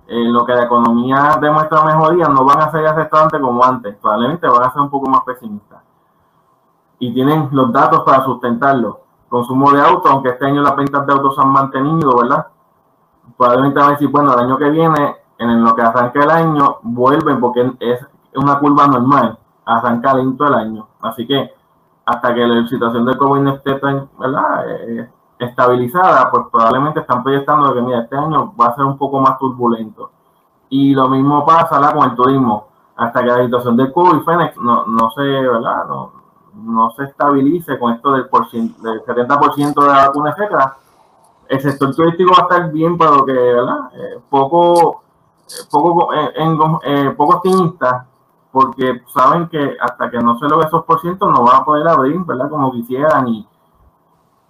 en 0.09 0.33
lo 0.33 0.45
que 0.45 0.55
la 0.55 0.65
economía 0.65 1.39
demuestra 1.41 1.85
mejoría, 1.85 2.29
no 2.29 2.45
van 2.45 2.61
a 2.61 2.71
ser 2.71 2.83
restaurantes 2.95 3.41
como 3.41 3.65
antes, 3.65 3.97
probablemente 3.97 4.49
van 4.49 4.63
a 4.63 4.73
ser 4.73 4.83
un 4.83 4.91
poco 4.91 5.09
más 5.09 5.23
pesimistas. 5.25 5.83
Y 6.99 7.13
tienen 7.13 7.49
los 7.53 7.73
datos 7.73 8.03
para 8.05 8.25
sustentarlo. 8.25 9.01
Consumo 9.29 9.73
de 9.73 9.81
autos, 9.81 10.11
aunque 10.11 10.31
este 10.31 10.47
año 10.47 10.63
las 10.63 10.77
ventas 10.77 11.07
de 11.07 11.13
autos 11.13 11.35
se 11.35 11.43
han 11.43 11.51
mantenido, 11.51 12.17
¿verdad? 12.17 12.47
Probablemente 13.37 13.81
van 13.81 13.89
a 13.89 13.93
decir, 13.93 14.09
bueno, 14.09 14.33
el 14.33 14.39
año 14.39 14.57
que 14.57 14.71
viene, 14.71 15.17
en 15.39 15.65
lo 15.65 15.75
que 15.75 15.83
arranca 15.83 16.23
el 16.23 16.31
año, 16.31 16.79
vuelven 16.83 17.41
porque 17.41 17.73
es 17.81 18.07
una 18.35 18.59
curva 18.59 18.87
normal, 18.87 19.39
arranca 19.65 20.15
lento 20.15 20.47
el 20.47 20.55
año. 20.55 20.87
Así 21.01 21.27
que 21.27 21.53
hasta 22.07 22.33
que 22.33 22.47
la 22.47 22.67
situación 22.69 23.05
del 23.05 23.19
COVID 23.19 23.49
esté 23.49 23.75
¿verdad? 24.19 24.71
Eh, 24.71 25.11
estabilizada, 25.39 26.31
pues 26.31 26.45
probablemente 26.51 27.01
están 27.01 27.23
proyectando 27.23 27.75
que 27.75 27.83
mira, 27.83 28.01
este 28.01 28.17
año 28.17 28.55
va 28.59 28.67
a 28.67 28.75
ser 28.75 28.85
un 28.85 28.97
poco 28.97 29.21
más 29.21 29.39
turbulento. 29.39 30.11
Y 30.69 30.95
lo 30.95 31.09
mismo 31.09 31.45
pasa 31.45 31.79
¿la? 31.79 31.93
con 31.93 32.11
el 32.11 32.17
turismo. 32.17 32.69
Hasta 32.97 33.21
que 33.21 33.27
la 33.27 33.45
situación 33.45 33.77
del 33.77 33.93
COVID, 33.93 34.23
Fénix, 34.23 34.57
no, 34.57 34.87
no 34.87 35.11
se, 35.11 35.23
¿verdad? 35.23 35.87
No, 35.87 36.13
no 36.55 36.91
se 36.91 37.05
estabilice 37.05 37.79
con 37.79 37.93
esto 37.93 38.13
del, 38.13 38.25
del 38.25 39.05
70% 39.05 39.75
de 39.75 39.87
la 39.87 40.09
vacuna, 40.09 40.35
el 41.49 41.61
sector 41.61 41.95
turístico 41.95 42.33
va 42.33 42.39
a 42.39 42.43
estar 42.43 42.73
bien, 42.73 42.99
pero 42.99 43.25
que, 43.25 43.33
¿verdad? 43.33 43.91
Eh, 43.95 44.21
poco, 44.29 45.03
poco, 45.71 46.13
eh, 46.13 46.33
en, 46.37 46.59
eh, 46.85 47.11
poco 47.17 47.37
optimista, 47.37 48.07
porque 48.51 49.03
saben 49.15 49.49
que 49.49 49.77
hasta 49.81 50.11
que 50.11 50.19
no 50.19 50.39
se 50.39 50.49
logre 50.49 50.67
esos 50.67 50.85
por 50.85 51.01
ciento 51.01 51.31
no 51.31 51.45
van 51.45 51.63
a 51.63 51.65
poder 51.65 51.87
abrir, 51.87 52.19
¿verdad? 52.25 52.49
Como 52.49 52.73
quisieran 52.73 53.29
y 53.29 53.47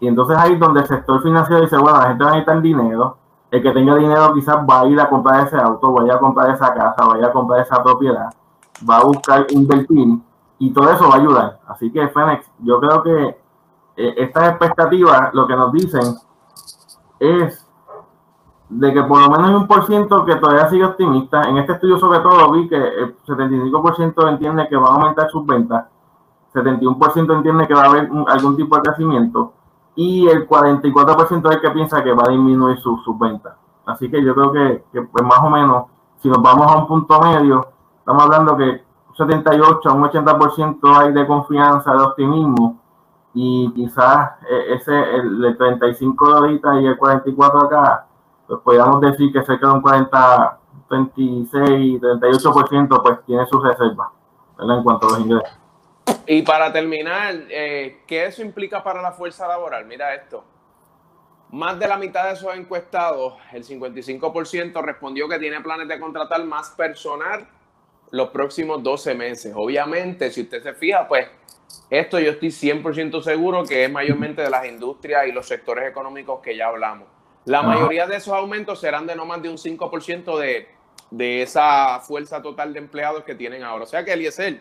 entonces 0.08 0.36
ahí 0.36 0.56
donde 0.56 0.80
el 0.80 0.86
sector 0.86 1.22
financiero 1.22 1.62
dice, 1.62 1.76
bueno, 1.76 1.98
la 1.98 2.08
gente 2.08 2.24
va 2.24 2.30
a 2.30 2.32
necesitar 2.34 2.62
dinero, 2.62 3.16
el 3.50 3.62
que 3.62 3.70
tenga 3.72 3.94
dinero 3.94 4.32
quizás 4.34 4.56
va 4.68 4.80
a 4.80 4.86
ir 4.86 5.00
a 5.00 5.08
comprar 5.08 5.46
ese 5.46 5.56
auto, 5.56 5.92
vaya 5.92 6.14
a 6.14 6.18
comprar 6.18 6.50
esa 6.50 6.74
casa, 6.74 7.04
vaya 7.06 7.28
a 7.28 7.32
comprar 7.32 7.60
esa 7.60 7.82
propiedad, 7.82 8.28
va 8.88 8.98
a 8.98 9.04
buscar 9.04 9.46
invertir 9.50 10.18
y 10.58 10.72
todo 10.72 10.90
eso 10.90 11.08
va 11.08 11.14
a 11.14 11.18
ayudar. 11.18 11.60
Así 11.66 11.90
que 11.90 12.08
Fenex, 12.08 12.50
yo 12.58 12.80
creo 12.80 13.02
que 13.02 13.38
eh, 13.96 14.14
estas 14.18 14.50
expectativas 14.50 15.32
lo 15.32 15.46
que 15.46 15.56
nos 15.56 15.72
dicen 15.72 16.14
es 17.18 17.66
de 18.68 18.92
que 18.92 19.02
por 19.04 19.20
lo 19.20 19.30
menos 19.30 19.48
hay 19.48 19.54
un 19.54 19.66
por 19.66 19.86
ciento 19.86 20.24
que 20.24 20.36
todavía 20.36 20.68
sigue 20.68 20.84
optimista. 20.84 21.42
En 21.42 21.58
este 21.58 21.72
estudio 21.72 21.98
sobre 21.98 22.18
todo 22.20 22.50
vi 22.52 22.68
que 22.68 22.76
el 22.76 23.16
75% 23.24 24.28
entiende 24.28 24.68
que 24.68 24.76
va 24.76 24.88
a 24.88 24.94
aumentar 24.94 25.30
sus 25.30 25.46
ventas, 25.46 25.86
71% 26.52 27.36
entiende 27.36 27.66
que 27.66 27.74
va 27.74 27.82
a 27.82 27.86
haber 27.86 28.10
algún 28.28 28.56
tipo 28.56 28.76
de 28.76 28.82
crecimiento 28.82 29.52
y 29.96 30.28
el 30.28 30.46
44% 30.46 31.48
es 31.48 31.56
el 31.56 31.60
que 31.60 31.70
piensa 31.70 32.04
que 32.04 32.12
va 32.12 32.24
a 32.26 32.30
disminuir 32.30 32.78
sus 32.78 33.02
su 33.02 33.16
ventas. 33.16 33.54
Así 33.86 34.10
que 34.10 34.22
yo 34.22 34.34
creo 34.34 34.52
que, 34.52 34.84
que, 34.92 35.02
pues 35.02 35.24
más 35.24 35.40
o 35.40 35.50
menos, 35.50 35.86
si 36.22 36.28
nos 36.28 36.42
vamos 36.42 36.70
a 36.70 36.76
un 36.76 36.86
punto 36.86 37.20
medio, 37.20 37.66
estamos 37.98 38.22
hablando 38.22 38.56
que 38.56 38.84
un 39.08 39.16
78 39.16 39.88
a 39.88 39.92
un 39.92 40.02
80% 40.04 40.96
hay 40.98 41.12
de 41.12 41.26
confianza, 41.26 41.92
de 41.92 42.02
optimismo, 42.02 42.78
y 43.32 43.70
quizás 43.74 44.32
eh, 44.50 44.74
ese, 44.74 45.16
el, 45.16 45.56
35 45.56 46.26
de 46.26 46.34
ahorita 46.34 46.80
y 46.80 46.86
el 46.86 46.96
44 46.96 47.60
acá, 47.60 48.06
pues 48.46 48.60
podríamos 48.60 49.00
decir 49.00 49.32
que 49.32 49.42
cerca 49.44 49.68
de 49.68 49.74
un 49.74 49.80
40, 49.80 50.58
36, 50.88 52.00
38% 52.00 53.02
pues 53.02 53.24
tiene 53.26 53.46
sus 53.46 53.62
reservas, 53.62 54.08
En 54.58 54.82
cuanto 54.82 55.06
a 55.06 55.10
los 55.10 55.20
ingresos. 55.20 55.58
Y 56.26 56.42
para 56.42 56.72
terminar, 56.72 57.44
eh, 57.50 58.00
¿qué 58.06 58.26
eso 58.26 58.42
implica 58.42 58.82
para 58.82 59.00
la 59.00 59.12
fuerza 59.12 59.46
laboral? 59.46 59.86
Mira 59.86 60.14
esto. 60.14 60.44
Más 61.50 61.78
de 61.78 61.86
la 61.86 61.96
mitad 61.96 62.26
de 62.26 62.32
esos 62.32 62.54
encuestados, 62.56 63.34
el 63.52 63.64
55%, 63.64 64.82
respondió 64.82 65.28
que 65.28 65.38
tiene 65.38 65.60
planes 65.60 65.86
de 65.86 66.00
contratar 66.00 66.44
más 66.44 66.70
personal 66.70 67.48
los 68.10 68.30
próximos 68.30 68.82
12 68.82 69.14
meses. 69.14 69.52
Obviamente, 69.54 70.30
si 70.32 70.42
usted 70.42 70.62
se 70.62 70.74
fija, 70.74 71.06
pues 71.06 71.28
esto 71.88 72.18
yo 72.18 72.32
estoy 72.32 72.48
100% 72.48 73.22
seguro 73.22 73.64
que 73.64 73.84
es 73.84 73.90
mayormente 73.90 74.42
de 74.42 74.50
las 74.50 74.66
industrias 74.66 75.28
y 75.28 75.32
los 75.32 75.46
sectores 75.46 75.88
económicos 75.88 76.40
que 76.40 76.56
ya 76.56 76.66
hablamos. 76.66 77.06
La 77.44 77.62
mayoría 77.62 78.08
de 78.08 78.16
esos 78.16 78.34
aumentos 78.34 78.80
serán 78.80 79.06
de 79.06 79.14
no 79.14 79.24
más 79.24 79.40
de 79.40 79.48
un 79.48 79.56
5% 79.56 80.36
de, 80.38 80.68
de 81.12 81.42
esa 81.42 82.00
fuerza 82.00 82.42
total 82.42 82.72
de 82.72 82.80
empleados 82.80 83.22
que 83.22 83.36
tienen 83.36 83.62
ahora. 83.62 83.84
O 83.84 83.86
sea 83.86 84.04
que, 84.04 84.12
Eliezer, 84.12 84.60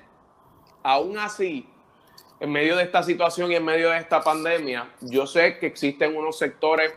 aún 0.86 1.18
así, 1.18 1.68
en 2.40 2.52
medio 2.52 2.76
de 2.76 2.84
esta 2.84 3.02
situación 3.02 3.52
y 3.52 3.56
en 3.56 3.66
medio 3.66 3.90
de 3.90 3.98
esta 3.98 4.22
pandemia, 4.22 4.92
yo 5.02 5.26
sé 5.26 5.58
que 5.58 5.66
existen 5.66 6.16
unos 6.16 6.38
sectores 6.38 6.94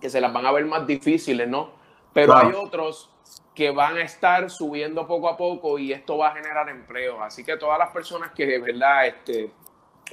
que 0.00 0.08
se 0.08 0.18
las 0.18 0.32
van 0.32 0.46
a 0.46 0.52
ver 0.52 0.64
más 0.64 0.86
difíciles, 0.86 1.46
¿no? 1.46 1.72
Pero 2.14 2.34
hay 2.34 2.52
otros 2.54 3.10
que 3.54 3.70
van 3.70 3.98
a 3.98 4.02
estar 4.02 4.48
subiendo 4.48 5.06
poco 5.06 5.28
a 5.28 5.36
poco 5.36 5.78
y 5.78 5.92
esto 5.92 6.16
va 6.16 6.28
a 6.28 6.34
generar 6.34 6.70
empleo. 6.70 7.22
Así 7.22 7.44
que 7.44 7.58
todas 7.58 7.78
las 7.78 7.90
personas 7.90 8.30
que 8.32 8.46
de 8.46 8.58
verdad 8.58 9.06
este, 9.06 9.50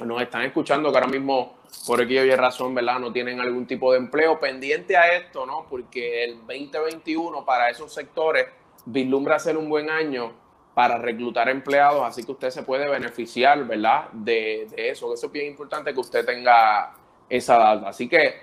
nos 0.03 0.21
están 0.21 0.41
escuchando, 0.41 0.91
que 0.91 0.97
ahora 0.97 1.09
mismo 1.09 1.55
por 1.87 2.01
aquí 2.01 2.17
hay 2.17 2.35
razón, 2.35 2.75
¿verdad? 2.75 2.99
No 2.99 3.13
tienen 3.13 3.39
algún 3.39 3.65
tipo 3.65 3.93
de 3.93 3.99
empleo, 3.99 4.41
pendiente 4.41 4.97
a 4.97 5.15
esto, 5.15 5.45
¿no? 5.45 5.65
Porque 5.69 6.25
el 6.25 6.35
2021 6.39 7.45
para 7.45 7.69
esos 7.69 7.93
sectores 7.93 8.47
vislumbra 8.85 9.39
ser 9.39 9.55
un 9.55 9.69
buen 9.69 9.89
año 9.89 10.48
para 10.79 10.97
reclutar 10.97 11.49
empleados, 11.49 12.01
así 12.03 12.23
que 12.23 12.31
usted 12.31 12.51
se 12.51 12.63
puede 12.63 12.87
beneficiar, 12.87 13.65
¿verdad? 13.67 14.07
De, 14.13 14.63
eso. 14.77 15.13
Eso 15.13 15.25
es 15.25 15.31
bien 15.33 15.47
importante 15.47 15.93
que 15.93 15.99
usted 15.99 16.25
tenga 16.25 16.93
esa 17.27 17.57
data. 17.57 17.89
Así 17.89 18.07
que, 18.07 18.35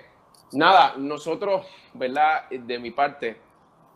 nada, 0.51 0.93
nosotros, 0.97 1.65
¿verdad? 1.95 2.47
De 2.47 2.77
mi 2.77 2.91
parte, 2.91 3.37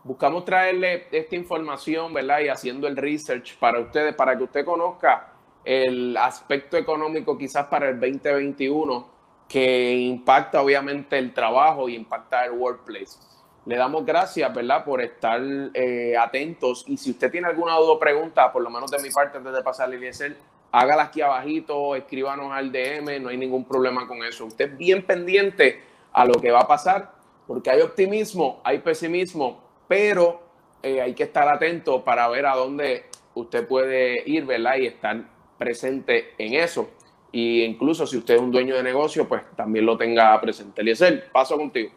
buscamos 0.03 0.43
traerle 0.43 1.05
esta 1.11 1.35
información, 1.35 2.15
¿verdad? 2.15 2.39
Y 2.39 2.47
haciendo 2.47 2.87
el 2.87 2.97
research 2.97 3.59
para 3.59 3.79
ustedes, 3.79 4.15
para 4.15 4.35
que 4.35 4.45
usted 4.45 4.65
conozca 4.65 5.33
el 5.63 6.17
aspecto 6.17 6.77
económico 6.77 7.37
quizás 7.37 7.67
para 7.67 7.89
el 7.89 7.99
2021 7.99 9.07
que 9.47 9.93
impacta 9.93 10.63
obviamente 10.63 11.15
el 11.19 11.31
trabajo 11.31 11.87
y 11.87 11.93
impacta 11.93 12.43
el 12.45 12.53
workplace. 12.53 13.19
Le 13.65 13.75
damos 13.75 14.05
gracias, 14.05 14.53
¿verdad?, 14.53 14.83
por 14.83 15.01
estar 15.01 15.39
eh, 15.73 16.15
atentos. 16.17 16.83
Y 16.87 16.97
si 16.97 17.11
usted 17.11 17.29
tiene 17.29 17.47
alguna 17.47 17.75
duda 17.75 17.91
o 17.91 17.99
pregunta, 17.99 18.51
por 18.51 18.63
lo 18.63 18.69
menos 18.69 18.89
de 18.89 19.01
mi 19.01 19.09
parte, 19.11 19.37
antes 19.37 19.53
de 19.53 19.61
pasarle 19.61 19.95
a 19.95 19.97
Eliezer, 19.99 20.35
hágala 20.71 21.03
aquí 21.03 21.21
abajito, 21.21 21.95
escríbanos 21.95 22.51
al 22.51 22.71
DM, 22.71 23.21
no 23.21 23.29
hay 23.29 23.37
ningún 23.37 23.65
problema 23.65 24.07
con 24.07 24.23
eso. 24.23 24.45
Usted 24.45 24.75
bien 24.77 25.05
pendiente 25.05 25.81
a 26.11 26.25
lo 26.25 26.33
que 26.33 26.51
va 26.51 26.61
a 26.61 26.67
pasar, 26.67 27.11
porque 27.45 27.69
hay 27.69 27.81
optimismo, 27.81 28.61
hay 28.63 28.79
pesimismo, 28.79 29.61
pero 29.87 30.41
eh, 30.81 31.01
hay 31.01 31.13
que 31.13 31.23
estar 31.23 31.47
atento 31.47 32.03
para 32.03 32.27
ver 32.29 32.47
a 32.47 32.55
dónde 32.55 33.05
usted 33.35 33.67
puede 33.67 34.23
ir, 34.27 34.45
¿verdad? 34.45 34.77
Y 34.77 34.87
estar 34.87 35.23
presente 35.57 36.33
en 36.37 36.55
eso. 36.55 36.89
Y 37.31 37.63
incluso 37.63 38.07
si 38.07 38.17
usted 38.17 38.35
es 38.35 38.41
un 38.41 38.51
dueño 38.51 38.75
de 38.75 38.83
negocio, 38.83 39.27
pues 39.27 39.43
también 39.55 39.85
lo 39.85 39.97
tenga 39.97 40.39
presente. 40.41 40.81
Eliezer, 40.81 41.31
paso 41.31 41.57
contigo. 41.57 41.91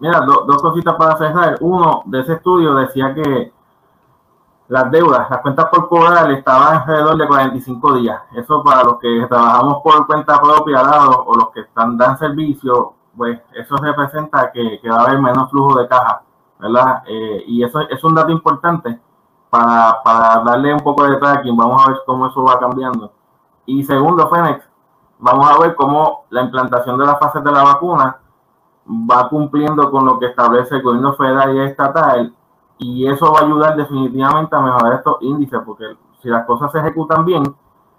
Mira, 0.00 0.20
dos 0.22 0.62
cositas 0.62 0.94
para 0.96 1.16
cerrar. 1.16 1.58
Uno, 1.60 2.02
de 2.06 2.20
ese 2.20 2.32
estudio 2.32 2.74
decía 2.74 3.14
que 3.14 3.52
las 4.68 4.90
deudas, 4.90 5.28
las 5.28 5.40
cuentas 5.42 5.66
por 5.70 5.88
cobrar 5.88 6.30
estaban 6.30 6.78
alrededor 6.78 7.18
de 7.18 7.26
45 7.26 7.94
días. 7.94 8.22
Eso 8.34 8.62
para 8.62 8.82
los 8.82 8.98
que 8.98 9.26
trabajamos 9.28 9.82
por 9.82 10.06
cuenta 10.06 10.40
propia 10.40 10.80
o, 11.10 11.34
los 11.34 11.50
que 11.50 11.60
están 11.60 11.98
dan 11.98 12.18
servicio, 12.18 12.94
pues 13.14 13.40
eso 13.54 13.76
representa 13.76 14.50
que, 14.52 14.80
va 14.88 14.96
a 14.96 15.04
haber 15.06 15.20
menos 15.20 15.50
flujo 15.50 15.78
de 15.78 15.86
caja, 15.86 16.22
¿verdad? 16.58 17.02
Eh, 17.06 17.44
y 17.46 17.62
eso 17.62 17.80
es 17.80 18.02
un 18.02 18.14
dato 18.14 18.30
importante 18.30 18.98
para, 19.50 20.02
para 20.02 20.42
darle 20.44 20.72
un 20.72 20.80
poco 20.80 21.04
de 21.04 21.16
tracking. 21.16 21.56
Vamos 21.56 21.84
a 21.84 21.90
ver 21.90 22.00
cómo 22.06 22.26
eso 22.28 22.42
va 22.42 22.58
cambiando. 22.58 23.12
Y 23.66 23.84
segundo, 23.84 24.30
Fénix, 24.30 24.64
vamos 25.18 25.50
a 25.50 25.58
ver 25.58 25.74
cómo 25.74 26.24
la 26.30 26.42
implantación 26.42 26.98
de 26.98 27.04
las 27.04 27.18
fases 27.18 27.44
de 27.44 27.52
la 27.52 27.64
vacuna 27.64 28.16
va 28.86 29.28
cumpliendo 29.28 29.90
con 29.90 30.06
lo 30.06 30.18
que 30.18 30.26
establece 30.26 30.76
el 30.76 30.82
gobierno 30.82 31.14
federal 31.14 31.54
y 31.56 31.60
estatal 31.60 32.34
y 32.78 33.06
eso 33.06 33.32
va 33.32 33.40
a 33.40 33.44
ayudar 33.44 33.76
definitivamente 33.76 34.56
a 34.56 34.60
mejorar 34.60 34.94
estos 34.94 35.18
índices 35.20 35.60
porque 35.64 35.96
si 36.22 36.28
las 36.28 36.46
cosas 36.46 36.72
se 36.72 36.78
ejecutan 36.78 37.24
bien, 37.24 37.42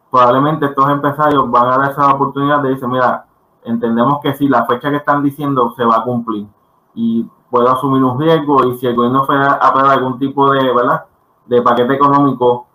probablemente 0.10 0.66
estos 0.66 0.90
empresarios 0.90 1.50
van 1.50 1.68
a 1.68 1.78
dar 1.78 1.92
esa 1.92 2.14
oportunidad 2.14 2.62
de 2.62 2.70
decir, 2.70 2.88
mira, 2.88 3.26
entendemos 3.64 4.20
que 4.22 4.34
si 4.34 4.48
la 4.48 4.66
fecha 4.66 4.90
que 4.90 4.98
están 4.98 5.24
diciendo 5.24 5.74
se 5.76 5.86
va 5.86 5.98
a 5.98 6.04
cumplir 6.04 6.48
y 6.94 7.26
puedo 7.50 7.70
asumir 7.70 8.04
un 8.04 8.20
riesgo 8.20 8.66
y 8.66 8.78
si 8.78 8.88
el 8.88 8.96
gobierno 8.96 9.26
federal 9.26 9.60
aprueba 9.62 9.94
algún 9.94 10.18
tipo 10.18 10.52
de, 10.52 10.74
¿verdad? 10.74 11.06
de 11.46 11.62
paquete 11.62 11.94
económico 11.94 12.68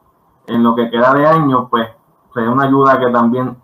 en 0.47 0.62
lo 0.62 0.75
que 0.75 0.90
queda 0.90 1.12
de 1.12 1.27
año, 1.27 1.69
pues 1.69 1.88
sería 2.33 2.51
una 2.51 2.64
ayuda 2.64 2.99
que 2.99 3.11
también, 3.11 3.57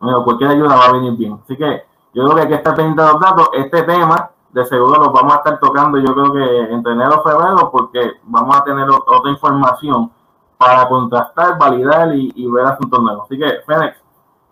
bueno, 0.00 0.24
cualquier 0.24 0.50
ayuda 0.50 0.76
va 0.76 0.86
a 0.86 0.92
venir 0.92 1.16
bien. 1.16 1.38
Así 1.42 1.56
que 1.56 1.82
yo 2.12 2.24
creo 2.24 2.34
que 2.34 2.42
hay 2.42 2.48
que 2.48 2.54
estar 2.54 2.74
pendiente 2.74 3.02
de 3.02 3.08
los 3.08 3.20
datos. 3.20 3.50
Este 3.54 3.82
tema, 3.82 4.30
de 4.50 4.64
seguro, 4.66 5.00
lo 5.00 5.12
vamos 5.12 5.34
a 5.34 5.36
estar 5.36 5.60
tocando, 5.60 5.98
yo 5.98 6.12
creo 6.12 6.32
que 6.32 6.72
entre 6.72 6.92
enero 6.92 7.22
y 7.24 7.28
febrero, 7.28 7.70
porque 7.70 8.12
vamos 8.24 8.56
a 8.56 8.64
tener 8.64 8.88
otra 8.88 9.30
información 9.30 10.10
para 10.58 10.88
contrastar, 10.88 11.56
validar 11.58 12.14
y, 12.14 12.46
ver 12.50 12.66
asuntos 12.66 13.00
nuevos. 13.00 13.24
Así 13.24 13.38
que, 13.38 13.60
Fénix, 13.66 13.96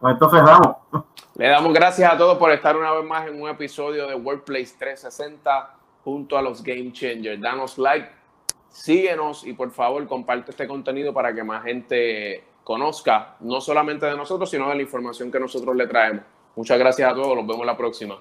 con 0.01 0.13
esto 0.13 0.31
cerramos. 0.31 0.77
Le 1.35 1.49
damos 1.49 1.73
gracias 1.73 2.13
a 2.13 2.17
todos 2.17 2.39
por 2.39 2.51
estar 2.51 2.77
una 2.77 2.93
vez 2.93 3.05
más 3.05 3.27
en 3.27 3.41
un 3.41 3.49
episodio 3.49 4.07
de 4.07 4.15
Workplace 4.15 4.75
360 4.79 5.75
junto 6.03 6.39
a 6.39 6.43
los 6.43 6.63
Game 6.63 6.93
Changers. 6.93 7.41
Danos 7.41 7.77
like, 7.79 8.11
síguenos 8.71 9.47
y 9.47 9.53
por 9.53 9.71
favor 9.71 10.07
comparte 10.07 10.53
este 10.53 10.67
contenido 10.67 11.13
para 11.13 11.35
que 11.35 11.45
más 11.45 11.63
gente 11.63 12.45
conozca 12.65 13.37
no 13.41 13.61
solamente 13.61 14.07
de 14.07 14.17
nosotros, 14.17 14.51
sino 14.51 14.69
de 14.69 14.77
la 14.77 14.83
información 14.83 15.31
que 15.31 15.41
nosotros 15.41 15.77
le 15.77 15.87
traemos. 15.87 16.23
Muchas 16.59 16.77
gracias 16.77 17.09
a 17.09 17.15
todos, 17.15 17.37
nos 17.37 17.47
vemos 17.47 17.65
la 17.65 17.77
próxima. 17.77 18.21